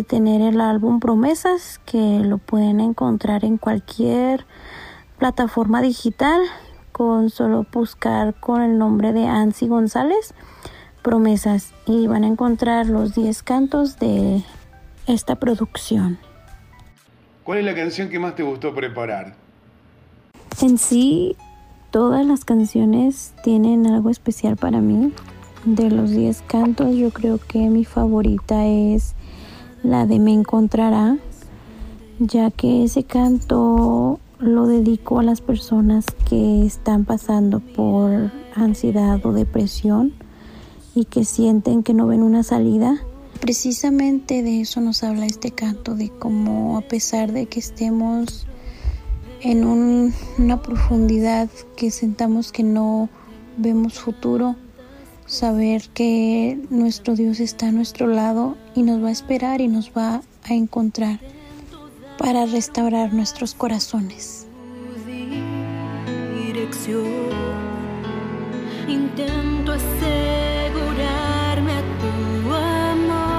[0.08, 4.44] tener el álbum Promesas que lo pueden encontrar en cualquier
[5.18, 6.40] plataforma digital
[6.94, 10.32] con solo buscar con el nombre de Ansi González
[11.02, 14.44] promesas y van a encontrar los 10 cantos de
[15.08, 16.18] esta producción.
[17.42, 19.34] ¿Cuál es la canción que más te gustó preparar?
[20.62, 21.36] En sí,
[21.90, 25.12] todas las canciones tienen algo especial para mí.
[25.64, 29.16] De los 10 cantos, yo creo que mi favorita es
[29.82, 31.16] la de Me Encontrará,
[32.20, 39.32] ya que ese canto lo dedico a las personas que están pasando por ansiedad o
[39.32, 40.12] depresión
[40.94, 42.98] y que sienten que no ven una salida.
[43.40, 48.46] Precisamente de eso nos habla este canto, de cómo a pesar de que estemos
[49.40, 53.08] en una profundidad que sentamos que no
[53.56, 54.56] vemos futuro,
[55.26, 59.90] saber que nuestro Dios está a nuestro lado y nos va a esperar y nos
[59.90, 61.18] va a encontrar
[62.18, 64.46] para restaurar nuestros corazones.
[68.88, 73.34] Intento asegurarme a tu amor.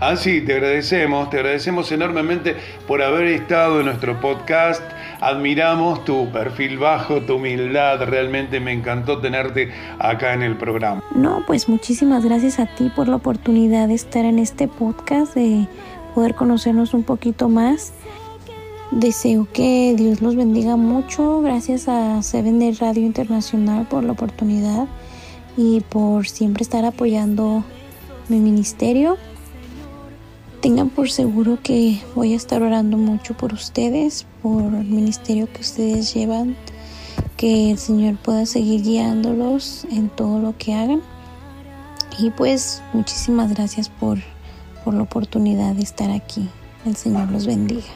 [0.00, 2.56] Así, te agradecemos, te agradecemos enormemente
[2.86, 4.82] por haber estado en nuestro podcast.
[5.20, 8.00] Admiramos tu perfil bajo, tu humildad.
[8.04, 11.02] Realmente me encantó tenerte acá en el programa.
[11.14, 15.66] No, pues muchísimas gracias a ti por la oportunidad de estar en este podcast, de
[16.14, 17.92] poder conocernos un poquito más.
[18.90, 21.42] Deseo que Dios los bendiga mucho.
[21.42, 24.86] Gracias a Seven Day Radio Internacional por la oportunidad
[25.56, 27.64] y por siempre estar apoyando
[28.28, 29.16] mi ministerio.
[30.60, 35.60] Tengan por seguro que voy a estar orando mucho por ustedes, por el ministerio que
[35.60, 36.56] ustedes llevan,
[37.36, 41.00] que el Señor pueda seguir guiándolos en todo lo que hagan.
[42.18, 44.18] Y pues muchísimas gracias por,
[44.84, 46.48] por la oportunidad de estar aquí.
[46.84, 47.86] El Señor los bendiga.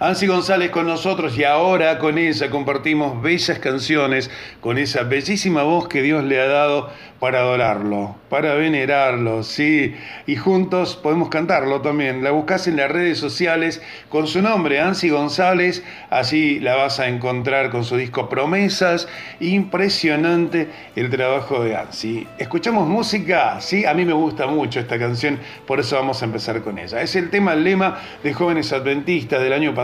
[0.00, 5.88] Ansi González con nosotros y ahora con ella compartimos bellas canciones, con esa bellísima voz
[5.88, 6.90] que Dios le ha dado
[7.22, 9.94] para adorarlo, para venerarlo, sí,
[10.26, 12.24] y juntos podemos cantarlo también.
[12.24, 17.06] La buscas en las redes sociales con su nombre, Ansi González, así la vas a
[17.06, 19.06] encontrar con su disco Promesas,
[19.38, 22.26] impresionante el trabajo de Ansi.
[22.38, 26.60] Escuchamos música, sí, a mí me gusta mucho esta canción, por eso vamos a empezar
[26.62, 27.02] con ella.
[27.02, 29.81] Es el tema, el lema de Jóvenes Adventistas del año pasado,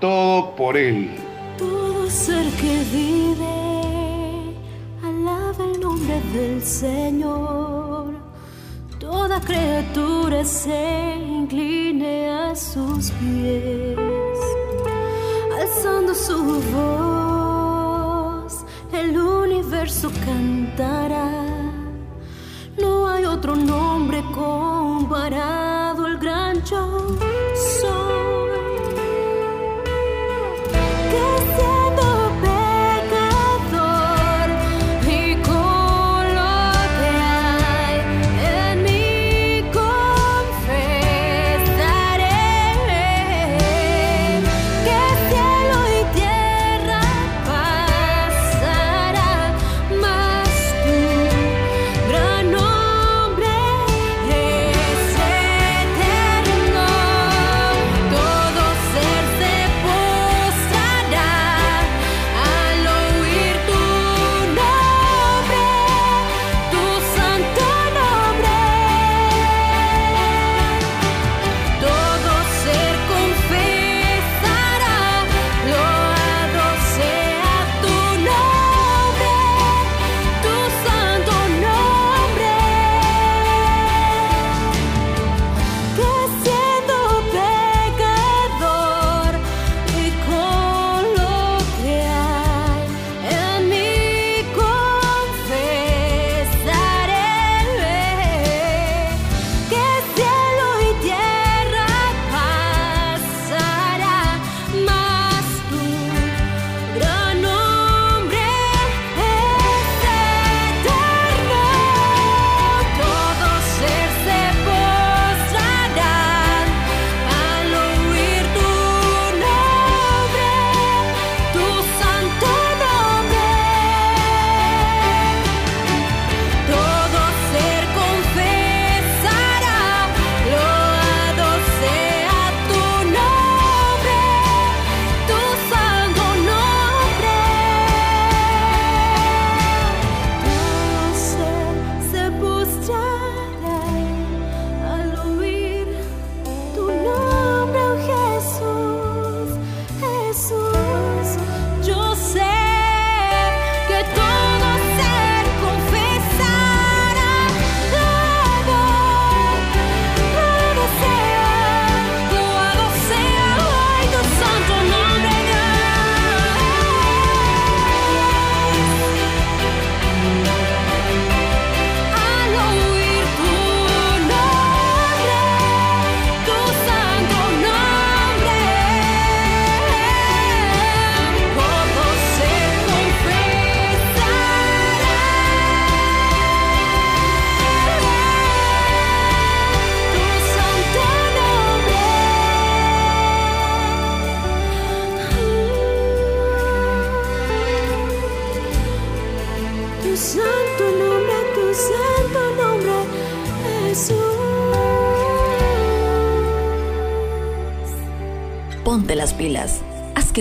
[0.00, 1.10] todo por él.
[1.58, 3.58] Todo ser que vive
[6.32, 8.14] del Señor.
[8.98, 13.96] Toda criatura se incline a sus pies,
[15.60, 21.46] alzando su voz, el universo cantará.
[22.76, 27.16] No hay otro nombre comparado al gran yo
[27.80, 28.17] soy.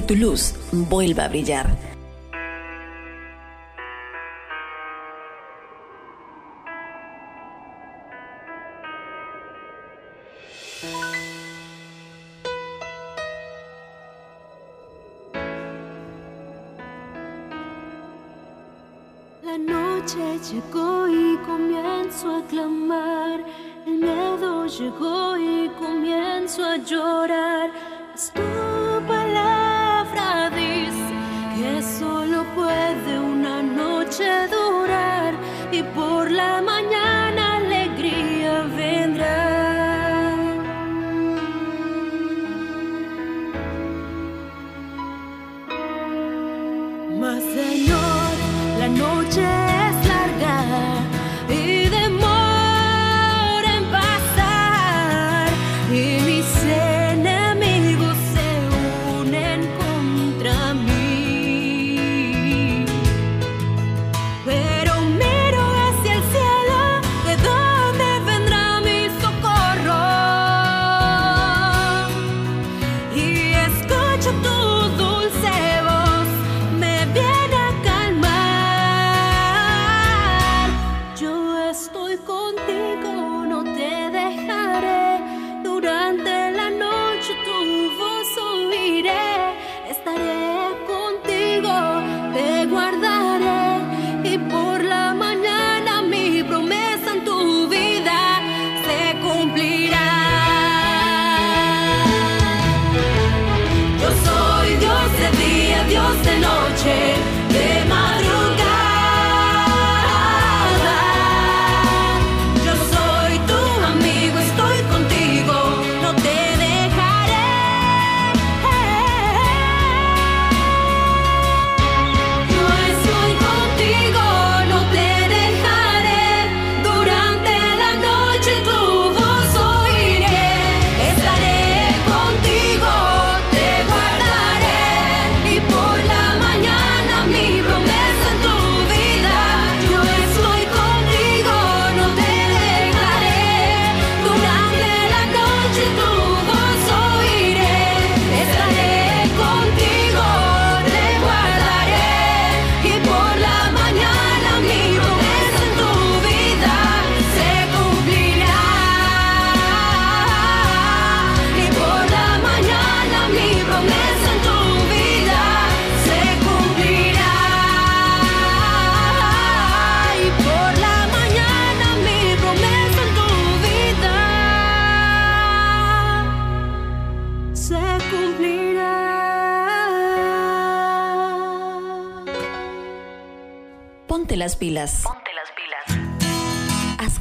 [0.07, 1.86] Tu luz vuelva a brillar.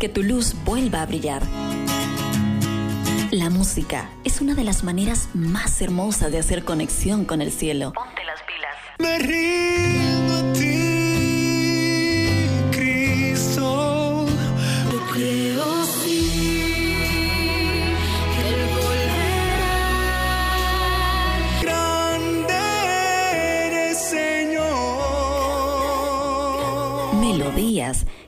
[0.07, 1.43] Que tu luz vuelva a brillar.
[3.33, 7.93] La música es una de las maneras más hermosas de hacer conexión con el cielo.
[7.93, 8.77] Ponte las pilas.
[9.01, 10.06] Me rindo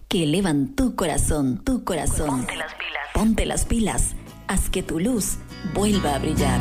[0.08, 2.28] que elevan tu corazón, tu corazón.
[2.30, 3.02] Ponte las pilas.
[3.12, 4.16] Ponte las pilas.
[4.46, 5.36] Haz que tu luz
[5.74, 6.60] vuelva a brillar.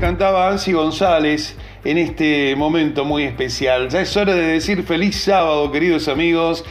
[0.00, 3.88] Cantaba Ansi González en este momento muy especial.
[3.88, 6.64] Ya es hora de decir feliz sábado, queridos amigos.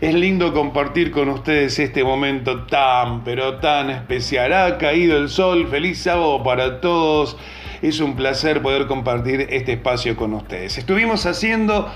[0.00, 4.54] Es lindo compartir con ustedes este momento tan, pero tan especial.
[4.54, 5.68] Ha caído el sol.
[5.68, 7.36] Feliz sábado para todos.
[7.82, 10.78] Es un placer poder compartir este espacio con ustedes.
[10.78, 11.92] Estuvimos haciendo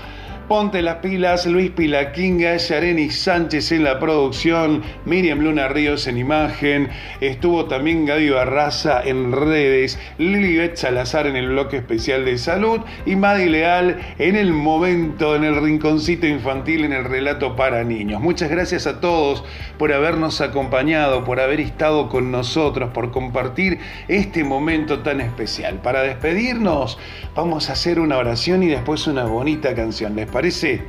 [0.47, 6.87] Ponte las pilas, Luis Pilaquinga, Yareni Sánchez en la producción, Miriam Luna Ríos en imagen,
[7.19, 13.17] estuvo también Gaby Barraza en redes, Lilibet Salazar en el bloque especial de salud y
[13.17, 18.21] Madi Leal en el momento, en el rinconcito infantil, en el relato para niños.
[18.21, 19.43] Muchas gracias a todos
[19.77, 25.81] por habernos acompañado, por haber estado con nosotros, por compartir este momento tan especial.
[25.81, 26.97] Para despedirnos,
[27.35, 30.15] vamos a hacer una oración y después una bonita canción.
[30.15, 30.79] ¿Les parece?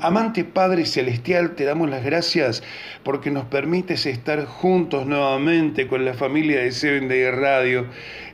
[0.00, 2.64] Amante Padre Celestial, te damos las gracias
[3.04, 7.86] porque nos permites estar juntos nuevamente con la familia de Seven Day Radio.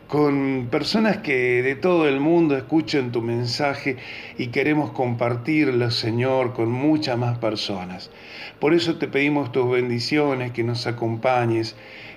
[0.09, 3.97] con personas que de todo el mundo escuchan tu mensaje
[4.39, 8.11] y queremos compartirlo, Señor, con muchas más personas.
[8.59, 11.77] Por eso te pedimos tus bendiciones, que nos acompañes,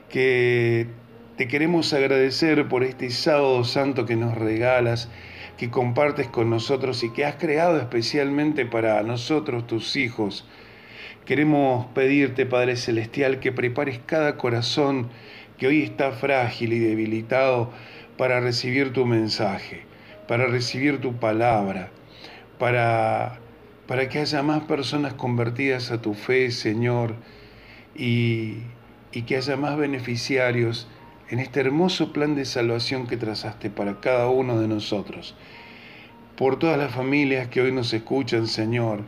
[0.10, 0.88] que
[1.36, 5.10] te queremos agradecer por este sábado santo que nos regalas,
[5.58, 10.48] que compartes con nosotros y que has creado especialmente para nosotros, tus hijos.
[11.26, 15.10] Queremos pedirte, Padre Celestial, que prepares cada corazón
[15.58, 17.72] que hoy está frágil y debilitado
[18.18, 19.82] para recibir tu mensaje,
[20.28, 21.90] para recibir tu palabra,
[22.60, 23.40] para,
[23.88, 27.16] para que haya más personas convertidas a tu fe, Señor,
[27.96, 28.60] y,
[29.12, 30.88] y que haya más beneficiarios
[31.30, 35.36] en este hermoso plan de salvación que trazaste para cada uno de nosotros.
[36.38, 39.02] Por todas las familias que hoy nos escuchan, Señor,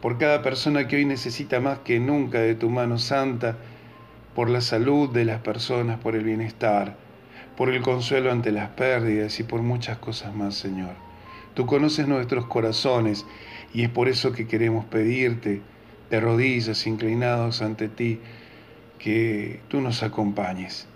[0.00, 3.56] por cada persona que hoy necesita más que nunca de tu mano santa,
[4.34, 6.96] por la salud de las personas, por el bienestar,
[7.56, 10.94] por el consuelo ante las pérdidas y por muchas cosas más, Señor.
[11.54, 13.26] Tú conoces nuestros corazones
[13.74, 15.62] y es por eso que queremos pedirte,
[16.10, 18.20] de rodillas, inclinados ante ti,
[18.98, 20.86] que tú nos acompañes.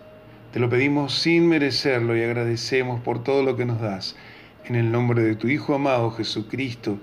[0.52, 4.16] Te lo pedimos sin merecerlo y agradecemos por todo lo que nos das.
[4.64, 6.98] En el nombre de tu Hijo amado Jesucristo.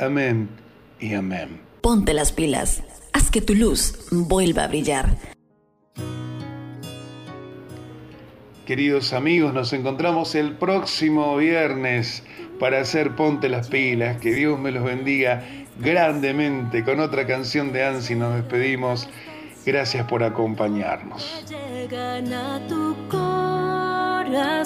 [0.00, 0.48] Amén
[0.98, 1.60] y amén.
[1.80, 2.82] Ponte las pilas.
[3.12, 5.16] Haz que tu luz vuelva a brillar.
[8.66, 12.24] Queridos amigos, nos encontramos el próximo viernes
[12.58, 14.20] para hacer Ponte las pilas.
[14.20, 15.44] Que Dios me los bendiga
[15.78, 16.82] grandemente.
[16.82, 19.08] Con otra canción de Ansi nos despedimos.
[19.68, 21.44] Gracias por acompañarnos.
[21.46, 24.56] Llegan a tu corazón,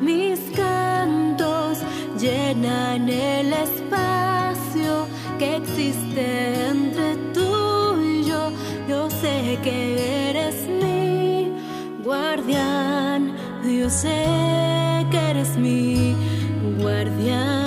[0.00, 1.78] mis cantos
[2.16, 5.08] llenan el espacio
[5.40, 8.52] que existe entre tú y yo.
[8.88, 11.50] Yo sé que eres mi
[12.04, 13.34] guardián,
[13.64, 16.14] yo sé que eres mi
[16.80, 17.65] guardián.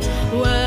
[0.00, 0.59] Mi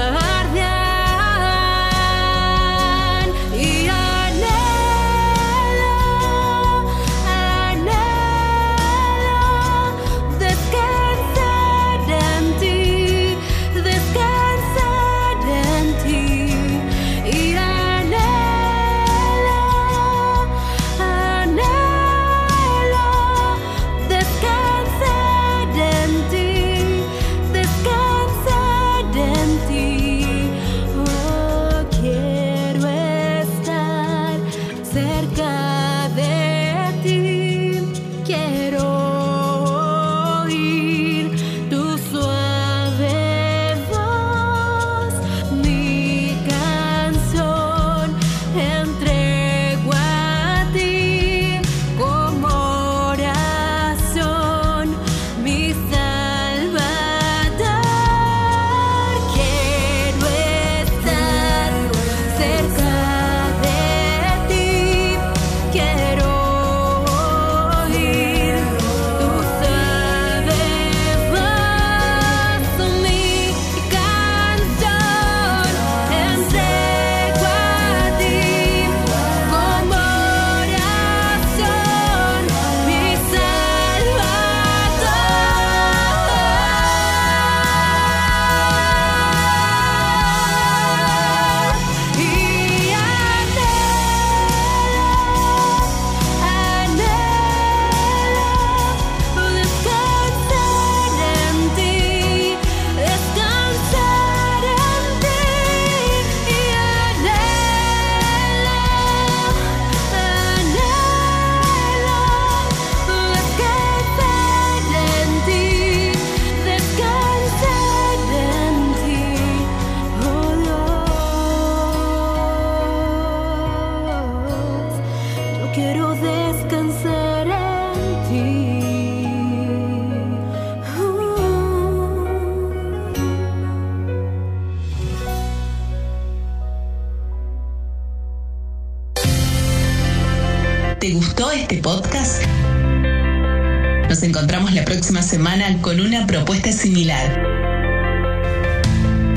[145.44, 147.28] semana con una propuesta similar.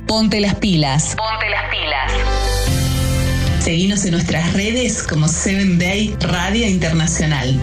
[0.06, 1.16] Ponte las pilas.
[1.16, 2.12] Ponte las pilas.
[3.58, 7.60] Seguimos en nuestras redes como Seven Day Radio Internacional.